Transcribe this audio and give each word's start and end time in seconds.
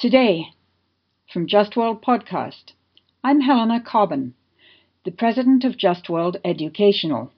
Today, 0.00 0.54
from 1.30 1.46
Just 1.46 1.76
World 1.76 2.02
Podcast, 2.02 2.72
I'm 3.22 3.42
Helena 3.42 3.82
Cobban, 3.82 4.32
the 5.04 5.10
president 5.10 5.62
of 5.62 5.76
Just 5.76 6.08
World 6.08 6.38
Educational. 6.42 7.30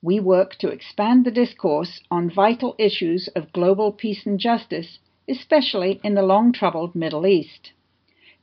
We 0.00 0.18
work 0.18 0.54
to 0.60 0.70
expand 0.70 1.26
the 1.26 1.30
discourse 1.30 2.00
on 2.10 2.30
vital 2.30 2.74
issues 2.78 3.28
of 3.36 3.52
global 3.52 3.92
peace 3.92 4.24
and 4.24 4.40
justice, 4.40 5.00
especially 5.28 6.00
in 6.02 6.14
the 6.14 6.22
long 6.22 6.50
troubled 6.54 6.94
Middle 6.94 7.26
East. 7.26 7.72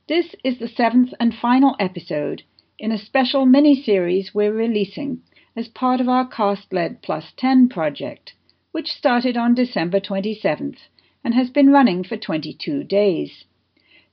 This 0.06 0.36
is 0.44 0.60
the 0.60 0.68
seventh 0.68 1.12
and 1.18 1.34
final 1.34 1.74
episode 1.80 2.44
in 2.78 2.92
a 2.92 2.98
special 2.98 3.46
mini 3.46 3.74
series 3.74 4.32
we're 4.32 4.54
releasing 4.54 5.22
as 5.56 5.66
part 5.66 6.00
of 6.00 6.08
our 6.08 6.28
Cast 6.28 6.72
Lead 6.72 7.02
Plus 7.02 7.32
10 7.36 7.68
project, 7.68 8.32
which 8.70 8.92
started 8.92 9.36
on 9.36 9.56
December 9.56 9.98
27th 9.98 10.78
and 11.24 11.34
has 11.34 11.50
been 11.50 11.70
running 11.70 12.02
for 12.04 12.16
22 12.16 12.84
days. 12.84 13.44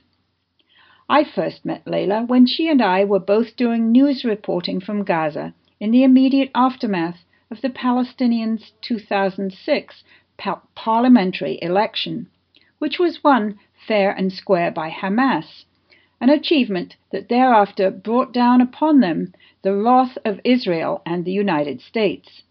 I 1.11 1.25
first 1.25 1.67
met 1.67 1.85
Layla 1.85 2.27
when 2.27 2.47
she 2.47 2.69
and 2.69 2.81
I 2.81 3.05
were 3.05 3.19
both 3.19 3.55
doing 3.57 3.93
news 3.93 4.25
reporting 4.25 4.81
from 4.81 5.05
Gaza 5.05 5.53
in 5.79 5.91
the 5.91 6.05
immediate 6.05 6.51
aftermath 6.55 7.27
of 7.51 7.61
the 7.61 7.69
Palestinians' 7.69 8.73
2006 8.81 10.05
parliamentary 10.75 11.59
election, 11.61 12.29
which 12.79 12.99
was 12.99 13.23
won 13.23 13.59
fair 13.87 14.11
and 14.11 14.33
square 14.33 14.71
by 14.71 14.89
Hamas 14.89 15.67
an 16.25 16.31
achievement 16.31 16.97
that 17.13 17.29
thereafter 17.29 17.91
brought 17.91 18.33
down 18.33 18.63
upon 18.63 19.01
them 19.01 19.31
the 19.61 19.77
wrath 19.77 20.17
of 20.25 20.41
Israel 20.43 21.03
and 21.05 21.23
the 21.23 21.31
United 21.31 21.83
States. 21.83 22.45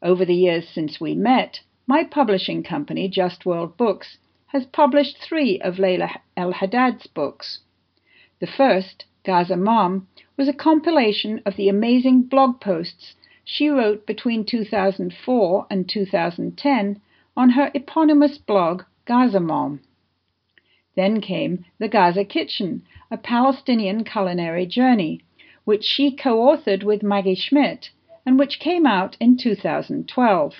Over 0.00 0.24
the 0.24 0.34
years 0.34 0.66
since 0.66 0.98
we 0.98 1.14
met, 1.14 1.60
my 1.86 2.04
publishing 2.04 2.62
company, 2.62 3.06
Just 3.06 3.44
World 3.44 3.76
Books, 3.76 4.16
has 4.46 4.64
published 4.64 5.18
three 5.18 5.60
of 5.60 5.74
Layla 5.76 6.20
El 6.38 6.52
Haddad's 6.52 7.06
books. 7.06 7.58
The 8.40 8.46
first, 8.46 9.04
Gaza 9.26 9.58
Mom, 9.58 10.08
was 10.38 10.48
a 10.48 10.54
compilation 10.54 11.42
of 11.44 11.56
the 11.56 11.68
amazing 11.68 12.22
blog 12.22 12.62
posts 12.62 13.14
she 13.44 13.68
wrote 13.68 14.06
between 14.06 14.46
2004 14.46 15.66
and 15.68 15.86
2010 15.86 17.02
on 17.36 17.50
her 17.50 17.70
eponymous 17.74 18.38
blog, 18.38 18.84
Gaza 19.04 19.40
Mom. 19.40 19.80
Then 20.96 21.20
came 21.20 21.64
The 21.78 21.86
Gaza 21.88 22.24
Kitchen, 22.24 22.82
a 23.12 23.16
Palestinian 23.16 24.02
culinary 24.02 24.66
journey, 24.66 25.20
which 25.64 25.84
she 25.84 26.10
co 26.10 26.38
authored 26.38 26.82
with 26.82 27.02
Maggie 27.02 27.36
Schmidt 27.36 27.90
and 28.26 28.38
which 28.38 28.58
came 28.58 28.86
out 28.86 29.16
in 29.20 29.36
2012. 29.36 30.54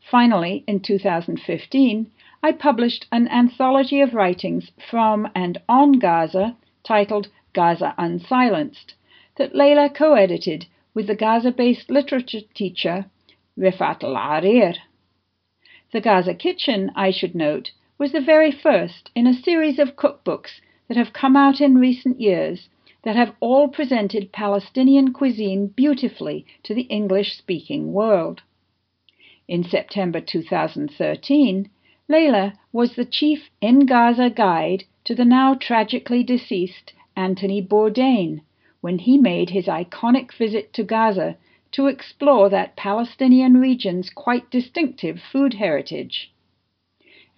Finally, 0.00 0.64
in 0.66 0.80
2015, 0.80 2.10
I 2.42 2.52
published 2.52 3.06
an 3.12 3.28
anthology 3.28 4.00
of 4.00 4.14
writings 4.14 4.70
from 4.90 5.28
and 5.34 5.60
on 5.68 5.98
Gaza 5.98 6.56
titled 6.82 7.28
Gaza 7.52 7.94
Unsilenced 7.98 8.94
that 9.36 9.52
Layla 9.52 9.94
co 9.94 10.14
edited 10.14 10.64
with 10.94 11.06
the 11.06 11.14
Gaza 11.14 11.52
based 11.52 11.90
literature 11.90 12.40
teacher 12.54 13.04
Refaat 13.58 14.00
Alareer. 14.00 14.76
The 15.92 16.00
Gaza 16.00 16.34
Kitchen, 16.34 16.90
I 16.96 17.10
should 17.10 17.34
note, 17.34 17.72
was 18.00 18.12
the 18.12 18.20
very 18.22 18.50
first 18.50 19.10
in 19.14 19.26
a 19.26 19.34
series 19.34 19.78
of 19.78 19.94
cookbooks 19.94 20.62
that 20.88 20.96
have 20.96 21.12
come 21.12 21.36
out 21.36 21.60
in 21.60 21.76
recent 21.76 22.18
years 22.18 22.70
that 23.04 23.14
have 23.14 23.34
all 23.40 23.68
presented 23.68 24.32
Palestinian 24.32 25.12
cuisine 25.12 25.66
beautifully 25.66 26.46
to 26.62 26.72
the 26.72 26.84
English 26.84 27.36
speaking 27.36 27.92
world. 27.92 28.40
In 29.46 29.62
September 29.62 30.18
2013, 30.18 31.68
Layla 32.08 32.54
was 32.72 32.94
the 32.94 33.04
chief 33.04 33.50
in 33.60 33.80
Gaza 33.84 34.30
guide 34.30 34.84
to 35.04 35.14
the 35.14 35.26
now 35.26 35.52
tragically 35.52 36.22
deceased 36.22 36.94
Anthony 37.14 37.60
Bourdain 37.60 38.40
when 38.80 39.00
he 39.00 39.18
made 39.18 39.50
his 39.50 39.66
iconic 39.66 40.32
visit 40.32 40.72
to 40.72 40.82
Gaza 40.84 41.36
to 41.72 41.86
explore 41.86 42.48
that 42.48 42.76
Palestinian 42.76 43.58
region's 43.58 44.08
quite 44.08 44.50
distinctive 44.50 45.20
food 45.20 45.52
heritage 45.52 46.32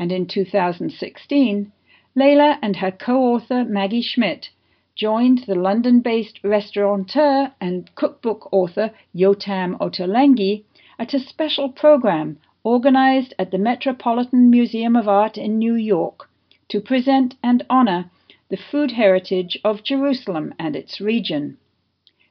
and 0.03 0.11
in 0.11 0.27
2016, 0.27 1.71
Layla 2.17 2.59
and 2.61 2.75
her 2.75 2.91
co 2.91 3.23
author 3.23 3.63
Maggie 3.63 4.03
Schmidt 4.03 4.51
joined 4.97 5.45
the 5.47 5.55
London 5.55 6.01
based 6.01 6.41
restaurateur 6.43 7.53
and 7.61 7.95
cookbook 7.95 8.53
author 8.53 8.91
Yotam 9.15 9.79
Ottolenghi 9.79 10.65
at 10.99 11.15
a 11.15 11.21
special 11.21 11.69
program 11.69 12.37
organized 12.65 13.33
at 13.39 13.53
the 13.53 13.59
Metropolitan 13.59 14.51
Museum 14.51 14.97
of 14.97 15.07
Art 15.07 15.39
in 15.39 15.57
New 15.57 15.77
York 15.77 16.29
to 16.69 16.81
present 16.81 17.37
and 17.41 17.65
honor 17.71 18.11
the 18.49 18.57
food 18.57 18.91
heritage 18.91 19.57
of 19.63 19.84
Jerusalem 19.84 20.53
and 20.59 20.75
its 20.75 21.01
region. 21.01 21.59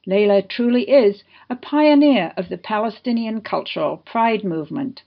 Layla 0.06 0.46
truly 0.46 0.90
is 0.90 1.24
a 1.48 1.56
pioneer 1.56 2.34
of 2.36 2.50
the 2.50 2.58
Palestinian 2.58 3.40
cultural 3.40 3.96
pride 3.96 4.44
movement. 4.44 5.00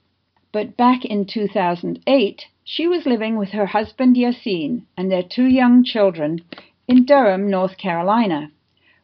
But 0.51 0.75
back 0.75 1.05
in 1.05 1.25
2008, 1.25 2.47
she 2.67 2.87
was 2.87 3.05
living 3.05 3.37
with 3.37 3.49
her 3.51 3.67
husband 3.67 4.17
Yassine 4.17 4.81
and 4.97 5.11
their 5.11 5.21
two 5.21 5.45
young 5.45 5.83
children 5.83 6.41
in 6.87 7.05
Durham, 7.05 7.47
North 7.47 7.77
Carolina, 7.77 8.49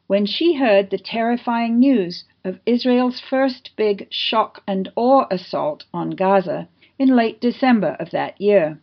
when 0.08 0.26
she 0.26 0.56
heard 0.56 0.90
the 0.90 0.98
terrifying 0.98 1.78
news 1.78 2.24
of 2.44 2.60
Israel's 2.66 3.20
first 3.20 3.70
big 3.76 4.08
shock 4.10 4.64
and 4.68 4.92
awe 4.96 5.28
assault 5.30 5.86
on 5.94 6.10
Gaza 6.10 6.68
in 6.98 7.16
late 7.16 7.40
December 7.40 7.96
of 8.00 8.10
that 8.10 8.42
year. 8.42 8.82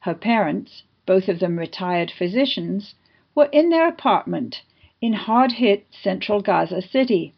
Her 0.00 0.14
parents, 0.14 0.82
both 1.06 1.28
of 1.28 1.38
them 1.38 1.56
retired 1.56 2.10
physicians, 2.10 2.96
were 3.36 3.48
in 3.52 3.70
their 3.70 3.86
apartment 3.86 4.62
in 5.00 5.12
hard 5.12 5.52
hit 5.52 5.86
central 5.92 6.40
Gaza 6.40 6.82
City. 6.82 7.32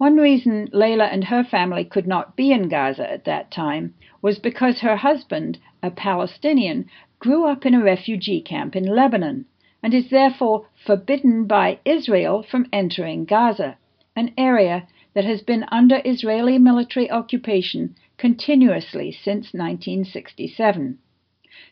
One 0.00 0.16
reason 0.16 0.68
Layla 0.68 1.12
and 1.12 1.24
her 1.24 1.44
family 1.44 1.84
could 1.84 2.06
not 2.06 2.34
be 2.34 2.52
in 2.52 2.70
Gaza 2.70 3.12
at 3.12 3.26
that 3.26 3.50
time 3.50 3.92
was 4.22 4.38
because 4.38 4.80
her 4.80 4.96
husband, 4.96 5.58
a 5.82 5.90
Palestinian, 5.90 6.86
grew 7.18 7.44
up 7.44 7.66
in 7.66 7.74
a 7.74 7.84
refugee 7.84 8.40
camp 8.40 8.74
in 8.74 8.84
Lebanon 8.84 9.44
and 9.82 9.92
is 9.92 10.08
therefore 10.08 10.66
forbidden 10.86 11.44
by 11.44 11.80
Israel 11.84 12.42
from 12.42 12.66
entering 12.72 13.26
Gaza, 13.26 13.76
an 14.16 14.32
area 14.38 14.88
that 15.12 15.26
has 15.26 15.42
been 15.42 15.66
under 15.68 16.00
Israeli 16.02 16.56
military 16.58 17.10
occupation 17.10 17.94
continuously 18.16 19.12
since 19.12 19.52
1967. 19.52 20.98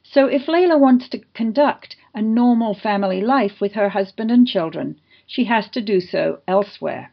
So 0.02 0.26
if 0.26 0.44
Layla 0.44 0.78
wants 0.78 1.08
to 1.08 1.24
conduct 1.32 1.96
a 2.14 2.20
normal 2.20 2.74
family 2.74 3.22
life 3.22 3.58
with 3.58 3.72
her 3.72 3.88
husband 3.88 4.30
and 4.30 4.46
children, 4.46 5.00
she 5.26 5.44
has 5.44 5.70
to 5.70 5.80
do 5.80 5.98
so 5.98 6.40
elsewhere. 6.46 7.10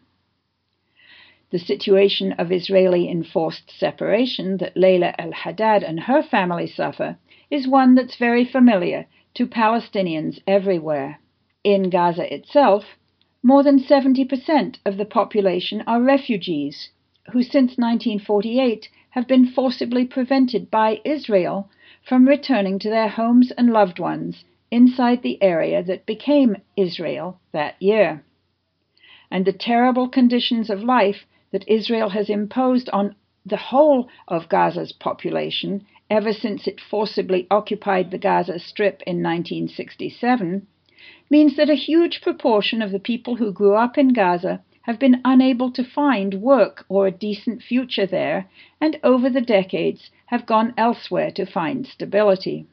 The 1.52 1.60
situation 1.60 2.34
of 2.34 2.52
Israeli 2.52 3.08
enforced 3.08 3.72
separation 3.72 4.58
that 4.58 4.76
Layla 4.76 5.16
al 5.18 5.32
Haddad 5.32 5.84
and 5.84 6.02
her 6.02 6.22
family 6.22 6.68
suffer 6.68 7.18
is 7.50 7.68
one 7.68 7.96
that's 7.96 8.16
very 8.16 8.44
familiar 8.44 9.06
to 9.36 9.46
Palestinians 9.46 10.42
everywhere. 10.48 11.20
In 11.64 11.90
Gaza 11.90 12.34
itself, 12.34 12.98
more 13.44 13.64
than 13.64 13.80
70% 13.80 14.78
of 14.86 14.98
the 14.98 15.06
population 15.06 15.84
are 15.86 16.02
refugees, 16.02 16.90
who 17.32 17.44
since 17.44 17.78
1948 17.78 18.90
have 19.12 19.28
been 19.28 19.46
forcibly 19.46 20.04
prevented 20.04 20.72
by 20.72 21.00
Israel 21.06 21.70
from 22.04 22.28
returning 22.28 22.80
to 22.80 22.90
their 22.90 23.08
homes 23.08 23.52
and 23.52 23.72
loved 23.72 24.00
ones 24.00 24.44
inside 24.72 25.22
the 25.22 25.42
area 25.42 25.84
that 25.84 26.06
became 26.06 26.58
Israel 26.76 27.40
that 27.52 27.82
year. 27.82 28.24
And 29.32 29.46
the 29.46 29.54
terrible 29.54 30.10
conditions 30.10 30.70
of 30.70 30.84
life 30.84 31.26
that 31.56 31.64
Israel 31.70 32.10
has 32.10 32.30
imposed 32.30 32.90
on 32.92 33.16
the 33.46 33.56
whole 33.56 34.10
of 34.28 34.50
Gaza's 34.50 34.92
population 34.92 35.86
ever 36.10 36.34
since 36.34 36.68
it 36.68 36.82
forcibly 36.82 37.48
occupied 37.50 38.12
the 38.12 38.18
Gaza 38.18 38.60
Strip 38.60 39.02
in 39.08 39.24
1967 39.24 40.68
means 41.30 41.56
that 41.56 41.70
a 41.70 41.76
huge 41.90 42.20
proportion 42.22 42.82
of 42.82 42.92
the 42.92 43.00
people 43.00 43.38
who 43.38 43.54
grew 43.54 43.74
up 43.74 43.98
in 43.98 44.12
Gaza 44.12 44.62
have 44.82 45.00
been 45.00 45.22
unable 45.24 45.72
to 45.72 45.84
find 45.86 46.42
work 46.42 46.84
or 46.90 47.08
a 47.08 47.20
decent 47.28 47.62
future 47.62 48.06
there, 48.06 48.50
and 48.82 49.00
over 49.02 49.30
the 49.30 49.40
decades 49.40 50.12
have 50.26 50.46
gone 50.46 50.74
elsewhere 50.78 51.32
to 51.32 51.46
find 51.46 51.88
stability. 51.88 52.66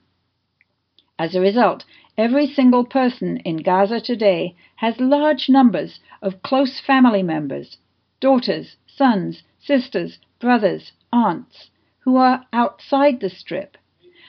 As 1.20 1.37
a 1.37 1.40
result, 1.40 1.84
every 2.19 2.49
single 2.49 2.84
person 2.84 3.37
in 3.44 3.58
Gaza 3.58 4.00
today 4.00 4.56
has 4.75 4.99
large 4.99 5.49
numbers 5.49 6.00
of 6.20 6.43
close 6.43 6.81
family 6.81 7.23
members, 7.23 7.76
daughters, 8.23 8.77
sons, 8.87 9.43
sisters, 9.59 10.21
brothers, 10.39 10.93
aunts, 11.13 11.71
who 11.99 12.15
are 12.15 12.47
outside 12.53 13.19
the 13.19 13.29
strip. 13.29 13.77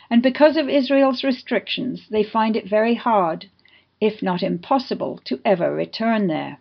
And 0.09 0.23
because 0.23 0.57
of 0.57 0.67
Israel's 0.67 1.23
restrictions, 1.23 2.07
they 2.09 2.23
find 2.23 2.55
it 2.55 2.67
very 2.67 2.95
hard, 2.95 3.51
if 4.01 4.23
not 4.23 4.41
impossible, 4.41 5.19
to 5.25 5.39
ever 5.45 5.71
return 5.75 6.25
there. 6.25 6.57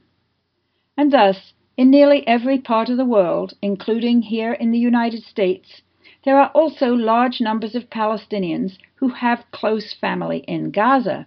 And 0.95 1.11
thus, 1.11 1.55
in 1.75 1.91
nearly 1.91 2.27
every 2.29 2.59
part 2.59 2.91
of 2.91 2.99
the 2.99 3.13
world, 3.17 3.55
including 3.63 4.21
here 4.21 4.53
in 4.53 4.71
the 4.71 4.79
United 4.79 5.23
States, 5.23 5.81
there 6.25 6.39
are 6.39 6.51
also 6.51 6.93
large 6.95 7.41
numbers 7.41 7.75
of 7.75 7.89
Palestinians 7.89 8.77
who 8.97 9.09
have 9.09 9.51
close 9.53 9.95
family 9.95 10.45
in 10.47 10.71
Gaza, 10.71 11.27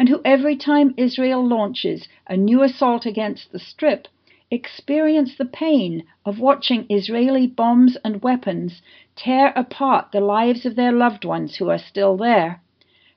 and 0.00 0.08
who 0.08 0.20
every 0.24 0.56
time 0.56 0.94
Israel 0.96 1.46
launches 1.46 2.08
a 2.26 2.36
new 2.36 2.60
assault 2.62 3.06
against 3.06 3.52
the 3.52 3.60
Strip 3.60 4.08
experience 4.54 5.36
the 5.36 5.44
pain 5.44 6.04
of 6.24 6.38
watching 6.38 6.86
Israeli 6.88 7.46
bombs 7.46 7.96
and 8.04 8.22
weapons 8.22 8.80
tear 9.16 9.52
apart 9.56 10.12
the 10.12 10.20
lives 10.20 10.64
of 10.64 10.76
their 10.76 10.92
loved 10.92 11.24
ones 11.24 11.56
who 11.56 11.68
are 11.68 11.78
still 11.78 12.16
there, 12.16 12.62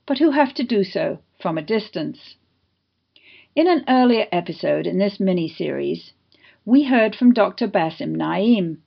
but 0.06 0.18
who 0.18 0.32
have 0.32 0.54
to 0.56 0.64
do 0.64 0.84
so 0.84 1.20
from 1.40 1.58
a 1.58 1.62
distance. 1.62 2.36
In 3.56 3.68
an 3.68 3.86
earlier 3.88 4.28
episode 4.32 4.86
in 4.86 4.98
this 4.98 5.20
mini 5.20 5.48
series, 5.48 6.14
we 6.66 6.84
heard 6.84 7.16
from 7.16 7.34
Dr. 7.34 7.68
Bassem 7.68 8.16
Naim, 8.16 8.82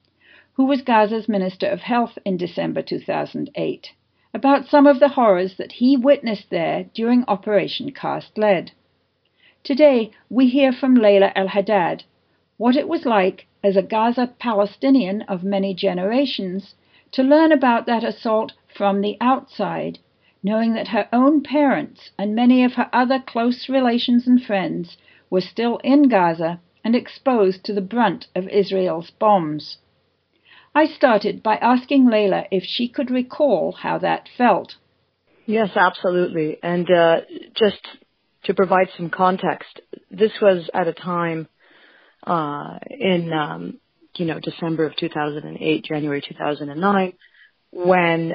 who 0.54 0.64
was 0.64 0.82
Gaza's 0.82 1.28
Minister 1.28 1.66
of 1.66 1.80
Health 1.80 2.18
in 2.24 2.36
December 2.36 2.82
2008, 2.82 3.92
about 4.34 4.66
some 4.66 4.86
of 4.86 5.00
the 5.00 5.08
horrors 5.08 5.56
that 5.56 5.72
he 5.72 5.96
witnessed 5.96 6.50
there 6.50 6.84
during 6.94 7.24
Operation 7.26 7.90
Cast 7.92 8.36
Lead. 8.36 8.72
Today, 9.62 10.10
we 10.28 10.48
hear 10.48 10.72
from 10.72 10.96
Layla 10.96 11.32
El 11.34 11.48
Haddad, 11.48 12.04
what 12.60 12.76
it 12.76 12.86
was 12.86 13.06
like 13.06 13.46
as 13.64 13.74
a 13.74 13.82
Gaza 13.82 14.34
Palestinian 14.38 15.22
of 15.22 15.42
many 15.42 15.72
generations 15.72 16.74
to 17.10 17.22
learn 17.22 17.52
about 17.52 17.86
that 17.86 18.04
assault 18.04 18.52
from 18.76 19.00
the 19.00 19.16
outside, 19.18 19.98
knowing 20.42 20.74
that 20.74 20.88
her 20.88 21.08
own 21.10 21.42
parents 21.42 22.10
and 22.18 22.34
many 22.34 22.62
of 22.62 22.74
her 22.74 22.90
other 22.92 23.18
close 23.18 23.70
relations 23.70 24.26
and 24.26 24.42
friends 24.42 24.98
were 25.30 25.40
still 25.40 25.78
in 25.78 26.06
Gaza 26.10 26.60
and 26.84 26.94
exposed 26.94 27.64
to 27.64 27.72
the 27.72 27.80
brunt 27.80 28.26
of 28.34 28.46
Israel's 28.48 29.10
bombs. 29.10 29.78
I 30.74 30.84
started 30.84 31.42
by 31.42 31.56
asking 31.56 32.08
Layla 32.08 32.44
if 32.50 32.64
she 32.64 32.88
could 32.88 33.10
recall 33.10 33.72
how 33.72 33.96
that 34.00 34.28
felt. 34.36 34.74
Yes, 35.46 35.70
absolutely. 35.76 36.58
And 36.62 36.90
uh, 36.90 37.22
just 37.54 37.88
to 38.44 38.52
provide 38.52 38.90
some 38.98 39.08
context, 39.08 39.80
this 40.10 40.32
was 40.42 40.68
at 40.74 40.88
a 40.88 40.92
time 40.92 41.48
uh, 42.26 42.78
in 42.90 43.32
um, 43.32 43.78
you 44.16 44.26
know 44.26 44.40
December 44.40 44.86
of 44.86 44.96
2008, 44.96 45.84
January 45.84 46.22
2009, 46.26 47.12
when 47.72 48.32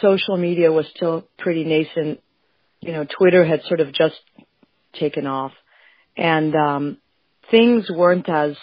social 0.00 0.36
media 0.36 0.72
was 0.72 0.86
still 0.94 1.26
pretty 1.38 1.64
nascent. 1.64 2.20
You 2.80 2.92
know, 2.92 3.06
Twitter 3.18 3.44
had 3.44 3.62
sort 3.68 3.80
of 3.80 3.92
just 3.92 4.16
taken 4.98 5.26
off, 5.26 5.52
and 6.16 6.54
um, 6.54 6.98
things 7.50 7.90
weren't 7.90 8.28
as 8.28 8.56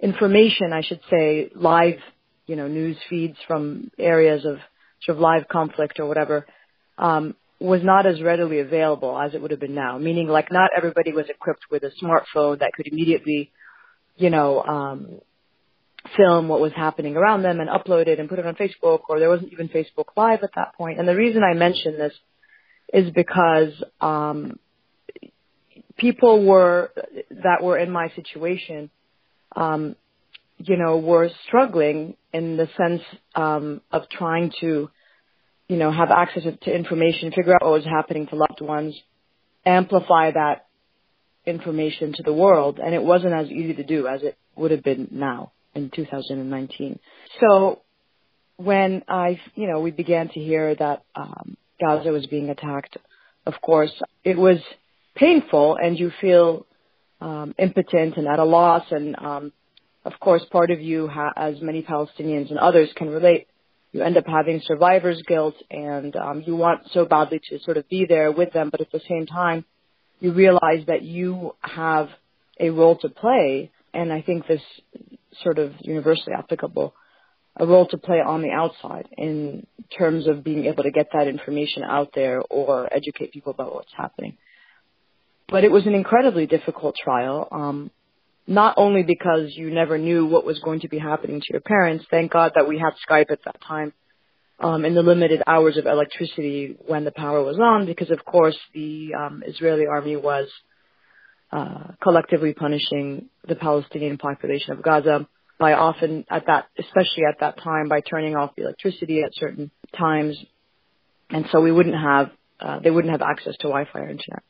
information, 0.00 0.72
I 0.72 0.82
should 0.82 1.00
say, 1.10 1.50
live, 1.54 1.98
you 2.46 2.56
know, 2.56 2.68
news 2.68 2.96
feeds 3.08 3.36
from 3.46 3.90
areas 3.98 4.44
of 4.44 4.58
sort 5.02 5.16
of 5.16 5.20
live 5.20 5.48
conflict 5.48 5.98
or 5.98 6.06
whatever, 6.06 6.46
um, 6.98 7.34
was 7.58 7.82
not 7.82 8.06
as 8.06 8.20
readily 8.20 8.60
available 8.60 9.18
as 9.18 9.34
it 9.34 9.40
would 9.40 9.50
have 9.50 9.60
been 9.60 9.74
now. 9.74 9.98
Meaning, 9.98 10.28
like, 10.28 10.52
not 10.52 10.70
everybody 10.76 11.12
was 11.12 11.26
equipped 11.28 11.64
with 11.70 11.82
a 11.82 11.90
smartphone 12.02 12.58
that 12.58 12.72
could 12.74 12.86
immediately 12.86 13.50
you 14.16 14.30
know, 14.30 14.62
um, 14.62 15.20
film 16.16 16.48
what 16.48 16.60
was 16.60 16.72
happening 16.74 17.16
around 17.16 17.42
them 17.42 17.60
and 17.60 17.68
upload 17.68 18.06
it 18.06 18.18
and 18.18 18.28
put 18.28 18.38
it 18.38 18.46
on 18.46 18.54
Facebook, 18.54 19.00
or 19.08 19.18
there 19.18 19.28
wasn't 19.28 19.52
even 19.52 19.68
Facebook 19.68 20.06
Live 20.16 20.42
at 20.42 20.50
that 20.54 20.74
point. 20.74 20.98
And 20.98 21.08
the 21.08 21.16
reason 21.16 21.42
I 21.42 21.54
mention 21.54 21.98
this 21.98 22.12
is 22.92 23.10
because 23.10 23.72
um, 24.00 24.58
people 25.96 26.44
were 26.44 26.90
that 27.30 27.62
were 27.62 27.78
in 27.78 27.90
my 27.90 28.10
situation, 28.14 28.90
um, 29.54 29.96
you 30.58 30.76
know, 30.76 30.98
were 30.98 31.28
struggling 31.46 32.16
in 32.32 32.56
the 32.56 32.68
sense 32.76 33.02
um, 33.34 33.80
of 33.90 34.08
trying 34.08 34.52
to, 34.60 34.90
you 35.68 35.76
know, 35.76 35.90
have 35.90 36.10
access 36.10 36.44
to 36.62 36.74
information, 36.74 37.32
figure 37.32 37.54
out 37.54 37.62
what 37.62 37.72
was 37.72 37.84
happening 37.84 38.26
to 38.28 38.36
loved 38.36 38.60
ones, 38.60 38.96
amplify 39.64 40.30
that 40.30 40.65
information 41.46 42.12
to 42.14 42.22
the 42.22 42.32
world, 42.32 42.78
and 42.78 42.94
it 42.94 43.02
wasn't 43.02 43.32
as 43.32 43.48
easy 43.48 43.74
to 43.74 43.84
do 43.84 44.06
as 44.06 44.22
it 44.22 44.36
would 44.56 44.70
have 44.70 44.82
been 44.82 45.08
now 45.10 45.52
in 45.74 45.90
2019. 45.90 46.98
So 47.40 47.82
when 48.56 49.02
I, 49.08 49.40
you 49.54 49.70
know, 49.70 49.80
we 49.80 49.90
began 49.90 50.28
to 50.28 50.40
hear 50.40 50.74
that 50.74 51.04
um, 51.14 51.56
Gaza 51.80 52.10
was 52.10 52.26
being 52.26 52.50
attacked, 52.50 52.96
of 53.44 53.54
course, 53.60 53.92
it 54.24 54.36
was 54.36 54.58
painful, 55.14 55.76
and 55.80 55.98
you 55.98 56.10
feel 56.20 56.66
um, 57.20 57.54
impotent 57.58 58.16
and 58.16 58.26
at 58.26 58.38
a 58.38 58.44
loss. 58.44 58.84
And 58.90 59.16
um, 59.18 59.52
of 60.04 60.14
course, 60.20 60.44
part 60.50 60.70
of 60.70 60.80
you, 60.80 61.08
ha- 61.08 61.32
as 61.36 61.60
many 61.60 61.82
Palestinians 61.82 62.50
and 62.50 62.58
others 62.58 62.90
can 62.96 63.08
relate, 63.08 63.46
you 63.92 64.02
end 64.02 64.16
up 64.16 64.26
having 64.26 64.60
survivor's 64.64 65.22
guilt, 65.26 65.54
and 65.70 66.14
um, 66.16 66.42
you 66.46 66.56
want 66.56 66.82
so 66.92 67.04
badly 67.04 67.40
to 67.50 67.58
sort 67.60 67.76
of 67.76 67.88
be 67.88 68.04
there 68.06 68.32
with 68.32 68.52
them, 68.52 68.70
but 68.70 68.80
at 68.80 68.90
the 68.90 69.00
same 69.08 69.26
time, 69.26 69.64
you 70.20 70.32
realize 70.32 70.84
that 70.86 71.02
you 71.02 71.54
have 71.60 72.08
a 72.58 72.70
role 72.70 72.96
to 72.98 73.08
play, 73.08 73.70
and 73.92 74.12
I 74.12 74.22
think 74.22 74.46
this 74.46 74.62
sort 75.42 75.58
of 75.58 75.72
universally 75.80 76.34
applicable, 76.36 76.94
a 77.56 77.66
role 77.66 77.86
to 77.88 77.98
play 77.98 78.20
on 78.20 78.42
the 78.42 78.50
outside 78.50 79.08
in 79.16 79.66
terms 79.96 80.26
of 80.26 80.44
being 80.44 80.66
able 80.66 80.82
to 80.82 80.90
get 80.90 81.08
that 81.12 81.28
information 81.28 81.82
out 81.82 82.10
there 82.14 82.42
or 82.50 82.92
educate 82.92 83.32
people 83.32 83.52
about 83.52 83.74
what's 83.74 83.92
happening. 83.96 84.36
But 85.48 85.64
it 85.64 85.70
was 85.70 85.86
an 85.86 85.94
incredibly 85.94 86.46
difficult 86.46 86.96
trial, 87.02 87.48
um, 87.52 87.90
not 88.46 88.74
only 88.76 89.02
because 89.02 89.54
you 89.54 89.70
never 89.70 89.96
knew 89.96 90.26
what 90.26 90.44
was 90.44 90.58
going 90.60 90.80
to 90.80 90.88
be 90.88 90.98
happening 90.98 91.40
to 91.40 91.46
your 91.50 91.60
parents. 91.60 92.04
Thank 92.10 92.32
God 92.32 92.52
that 92.54 92.68
we 92.68 92.78
had 92.78 92.92
Skype 93.08 93.30
at 93.30 93.44
that 93.44 93.60
time 93.66 93.92
um, 94.58 94.84
in 94.84 94.94
the 94.94 95.02
limited 95.02 95.42
hours 95.46 95.76
of 95.76 95.86
electricity 95.86 96.76
when 96.86 97.04
the 97.04 97.10
power 97.12 97.42
was 97.42 97.58
on, 97.58 97.86
because 97.86 98.10
of 98.10 98.24
course 98.24 98.56
the 98.74 99.12
um, 99.14 99.42
Israeli 99.46 99.86
army 99.86 100.16
was 100.16 100.48
uh, 101.52 101.92
collectively 102.02 102.54
punishing 102.54 103.28
the 103.46 103.54
Palestinian 103.54 104.18
population 104.18 104.72
of 104.72 104.82
Gaza 104.82 105.28
by 105.58 105.72
often 105.72 106.24
at 106.30 106.46
that, 106.46 106.66
especially 106.78 107.24
at 107.28 107.40
that 107.40 107.62
time, 107.62 107.88
by 107.88 108.00
turning 108.00 108.36
off 108.36 108.54
the 108.56 108.62
electricity 108.62 109.22
at 109.22 109.30
certain 109.34 109.70
times, 109.96 110.36
and 111.30 111.46
so 111.50 111.60
we 111.60 111.72
wouldn't 111.72 111.94
have 111.94 112.30
uh, 112.60 112.78
they 112.80 112.90
wouldn't 112.90 113.12
have 113.12 113.22
access 113.22 113.54
to 113.58 113.68
Wi-Fi 113.68 113.98
or 113.98 114.08
internet. 114.08 114.42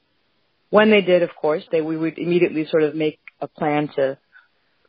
When 0.70 0.90
they 0.90 1.00
did, 1.00 1.22
of 1.22 1.30
course, 1.40 1.62
they 1.70 1.80
we 1.80 1.96
would 1.96 2.18
immediately 2.18 2.66
sort 2.70 2.82
of 2.82 2.94
make 2.94 3.18
a 3.40 3.48
plan 3.48 3.88
to 3.96 4.18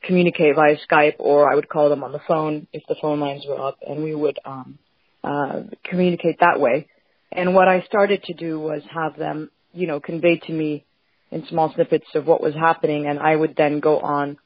communicate 0.03 0.55
via 0.55 0.77
Skype, 0.89 1.15
or 1.19 1.51
I 1.51 1.55
would 1.55 1.69
call 1.69 1.89
them 1.89 2.03
on 2.03 2.11
the 2.11 2.21
phone 2.27 2.67
if 2.73 2.83
the 2.87 2.95
phone 3.01 3.19
lines 3.19 3.43
were 3.47 3.59
up, 3.59 3.77
and 3.87 4.03
we 4.03 4.15
would 4.15 4.39
um, 4.45 4.79
uh, 5.27 5.63
communicate 5.83 6.39
that 6.39 6.59
way. 6.59 6.87
And 7.31 7.53
what 7.53 7.67
I 7.67 7.81
started 7.81 8.23
to 8.23 8.33
do 8.33 8.59
was 8.59 8.81
have 8.93 9.17
them, 9.17 9.51
you 9.73 9.87
know, 9.87 9.99
convey 9.99 10.37
to 10.37 10.51
me 10.51 10.85
in 11.31 11.45
small 11.47 11.73
snippets 11.73 12.07
of 12.15 12.25
what 12.25 12.41
was 12.41 12.53
happening, 12.53 13.07
and 13.07 13.19
I 13.19 13.35
would 13.35 13.55
then 13.55 13.79
go 13.79 13.99
on 13.99 14.37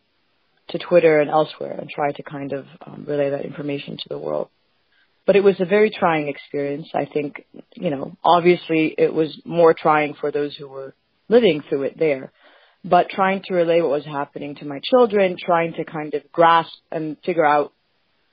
to 0.69 0.79
Twitter 0.79 1.19
and 1.19 1.29
elsewhere 1.29 1.75
and 1.79 1.89
try 1.89 2.11
to 2.11 2.23
kind 2.23 2.53
of 2.53 2.65
um, 2.85 3.05
relay 3.07 3.29
that 3.29 3.45
information 3.45 3.97
to 3.97 4.09
the 4.09 4.17
world. 4.17 4.49
But 5.27 5.35
it 5.35 5.43
was 5.43 5.55
a 5.59 5.65
very 5.65 5.91
trying 5.91 6.27
experience. 6.27 6.87
I 6.95 7.05
think, 7.05 7.45
you 7.75 7.91
know, 7.91 8.17
obviously 8.23 8.95
it 8.97 9.13
was 9.13 9.39
more 9.45 9.75
trying 9.75 10.15
for 10.19 10.31
those 10.31 10.55
who 10.55 10.67
were 10.67 10.95
living 11.29 11.61
through 11.69 11.83
it 11.83 11.99
there. 11.99 12.31
But 12.83 13.09
trying 13.09 13.43
to 13.45 13.53
relay 13.53 13.81
what 13.81 13.91
was 13.91 14.05
happening 14.05 14.55
to 14.55 14.65
my 14.65 14.79
children, 14.83 15.35
trying 15.39 15.73
to 15.73 15.85
kind 15.85 16.15
of 16.15 16.23
grasp 16.31 16.73
and 16.91 17.17
figure 17.23 17.45
out 17.45 17.73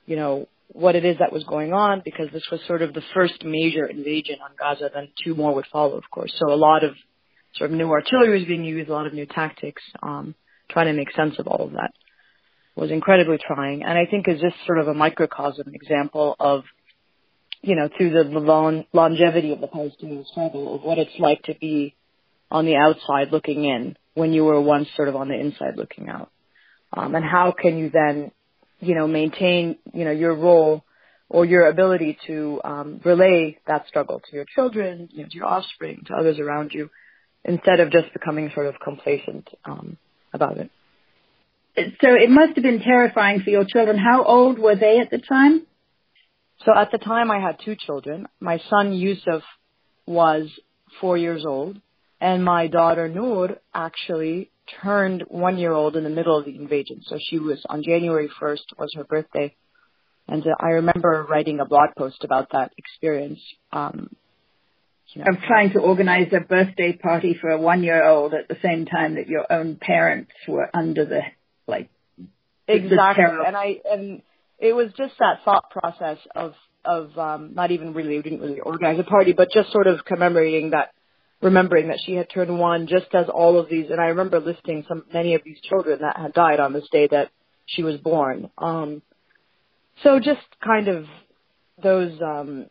you 0.09 0.15
know, 0.15 0.47
what 0.69 0.95
it 0.95 1.03
is 1.03 1.17
that 1.19 1.33
was 1.33 1.43
going 1.43 1.73
on 1.73 2.01
because 2.05 2.27
this 2.31 2.47
was 2.51 2.61
sort 2.67 2.81
of 2.81 2.93
the 2.93 3.01
first 3.13 3.43
major 3.43 3.85
invasion 3.85 4.37
on 4.43 4.51
Gaza. 4.57 4.89
Then 4.93 5.09
two 5.23 5.35
more 5.35 5.53
would 5.55 5.67
follow, 5.71 5.97
of 5.97 6.09
course. 6.09 6.33
So 6.37 6.53
a 6.53 6.55
lot 6.55 6.83
of 6.83 6.95
sort 7.55 7.71
of 7.71 7.77
new 7.77 7.89
artillery 7.89 8.39
was 8.39 8.47
being 8.47 8.63
used, 8.63 8.89
a 8.89 8.93
lot 8.93 9.07
of 9.07 9.13
new 9.13 9.25
tactics. 9.25 9.81
Um, 10.01 10.35
trying 10.69 10.85
to 10.85 10.93
make 10.93 11.11
sense 11.15 11.35
of 11.39 11.47
all 11.47 11.65
of 11.65 11.73
that 11.73 11.91
was 12.75 12.91
incredibly 12.91 13.37
trying, 13.45 13.83
and 13.83 13.97
I 13.97 14.05
think 14.05 14.27
is 14.27 14.39
just 14.39 14.55
sort 14.65 14.79
of 14.79 14.87
a 14.87 14.93
microcosm 14.93 15.73
example 15.73 16.35
of, 16.39 16.63
you 17.61 17.75
know, 17.75 17.89
through 17.97 18.11
the, 18.11 18.23
long, 18.39 18.85
longevity 18.93 19.51
of 19.51 19.59
the 19.59 19.67
Palestinian 19.67 20.23
struggle 20.31 20.75
of 20.75 20.83
what 20.83 20.97
it's 20.97 21.19
like 21.19 21.43
to 21.43 21.55
be 21.59 21.95
on 22.49 22.65
the 22.65 22.77
outside 22.77 23.31
looking 23.31 23.65
in 23.65 23.97
when 24.13 24.31
you 24.31 24.45
were 24.45 24.61
once 24.61 24.87
sort 24.95 25.09
of 25.09 25.15
on 25.15 25.27
the 25.27 25.37
inside 25.37 25.75
looking 25.75 26.07
out. 26.07 26.31
Um, 26.95 27.15
and 27.15 27.25
how 27.25 27.53
can 27.59 27.77
you 27.77 27.89
then, 27.91 28.31
you 28.79 28.95
know, 28.95 29.07
maintain, 29.07 29.77
you 29.93 30.05
know, 30.05 30.11
your 30.11 30.35
role 30.35 30.83
or 31.29 31.45
your 31.45 31.67
ability 31.67 32.17
to 32.27 32.59
um, 32.63 33.01
relay 33.03 33.57
that 33.67 33.87
struggle 33.87 34.21
to 34.29 34.35
your 34.35 34.45
children, 34.55 35.09
you 35.11 35.23
know, 35.23 35.29
to 35.29 35.35
your 35.35 35.45
offspring, 35.45 36.03
to 36.07 36.13
others 36.15 36.39
around 36.39 36.71
you, 36.73 36.89
instead 37.43 37.79
of 37.79 37.91
just 37.91 38.11
becoming 38.13 38.51
sort 38.53 38.65
of 38.65 38.75
complacent 38.83 39.47
um, 39.65 39.97
about 40.33 40.57
it. 40.57 40.71
So 42.01 42.13
it 42.13 42.29
must 42.29 42.55
have 42.55 42.63
been 42.63 42.81
terrifying 42.81 43.41
for 43.41 43.51
your 43.51 43.63
children. 43.63 43.97
How 43.97 44.23
old 44.23 44.59
were 44.59 44.75
they 44.75 44.99
at 44.99 45.11
the 45.11 45.19
time? 45.19 45.65
So 46.65 46.75
at 46.75 46.91
the 46.91 46.97
time, 46.97 47.31
I 47.31 47.39
had 47.39 47.57
two 47.63 47.75
children. 47.75 48.27
My 48.39 48.59
son 48.69 48.91
Yusuf 48.91 49.43
was 50.05 50.49
four 50.99 51.17
years 51.17 51.45
old, 51.45 51.79
and 52.19 52.43
my 52.43 52.67
daughter 52.67 53.07
Noor 53.07 53.57
actually 53.73 54.51
turned 54.81 55.23
one 55.27 55.57
year 55.57 55.73
old 55.73 55.95
in 55.95 56.03
the 56.03 56.09
middle 56.09 56.37
of 56.37 56.45
the 56.45 56.55
invasion. 56.55 57.01
So 57.05 57.17
she 57.19 57.39
was 57.39 57.63
on 57.69 57.83
January 57.83 58.29
1st 58.41 58.77
was 58.77 58.91
her 58.95 59.03
birthday. 59.03 59.55
And 60.27 60.45
uh, 60.45 60.55
I 60.59 60.69
remember 60.69 61.25
writing 61.29 61.59
a 61.59 61.65
blog 61.65 61.89
post 61.97 62.23
about 62.23 62.51
that 62.51 62.71
experience. 62.77 63.39
Um, 63.71 64.09
you 65.13 65.23
know, 65.23 65.31
of 65.31 65.39
trying 65.47 65.71
to 65.71 65.79
organize 65.79 66.31
a 66.33 66.39
birthday 66.39 66.93
party 66.93 67.35
for 67.39 67.49
a 67.49 67.59
one 67.59 67.83
year 67.83 68.07
old 68.07 68.33
at 68.33 68.47
the 68.47 68.57
same 68.61 68.85
time 68.85 69.15
that 69.15 69.27
your 69.27 69.51
own 69.51 69.75
parents 69.75 70.31
were 70.47 70.69
under 70.71 71.03
the 71.03 71.21
like 71.67 71.89
exactly 72.67 73.25
and 73.47 73.57
i 73.57 73.77
and 73.91 74.21
it 74.59 74.73
was 74.73 74.91
just 74.95 75.13
that 75.17 75.39
thought 75.43 75.71
process 75.71 76.19
of 76.35 76.53
of 76.85 77.17
um 77.17 77.55
not 77.55 77.71
even 77.71 77.93
really 77.93 78.17
we 78.17 78.21
didn't 78.21 78.39
really 78.39 78.59
organize 78.59 78.99
a 78.99 79.03
party 79.03 79.33
but 79.33 79.49
just 79.51 79.71
sort 79.71 79.87
of 79.87 80.05
commemorating 80.05 80.71
that 80.71 80.91
remembering 81.41 81.87
that 81.87 81.99
she 82.05 82.13
had 82.13 82.29
turned 82.29 82.57
one 82.57 82.87
just 82.87 83.13
as 83.13 83.27
all 83.29 83.59
of 83.59 83.69
these 83.69 83.89
and 83.89 83.99
i 83.99 84.05
remember 84.05 84.39
listing 84.39 84.83
some 84.87 85.03
many 85.13 85.35
of 85.35 85.41
these 85.43 85.59
children 85.61 85.99
that 86.01 86.17
had 86.17 86.33
died 86.33 86.59
on 86.59 86.73
this 86.73 86.87
day 86.91 87.07
that 87.07 87.29
she 87.65 87.83
was 87.83 87.97
born 87.97 88.49
um 88.57 89.01
so 90.03 90.19
just 90.19 90.41
kind 90.63 90.87
of 90.87 91.05
those 91.81 92.19
um 92.21 92.65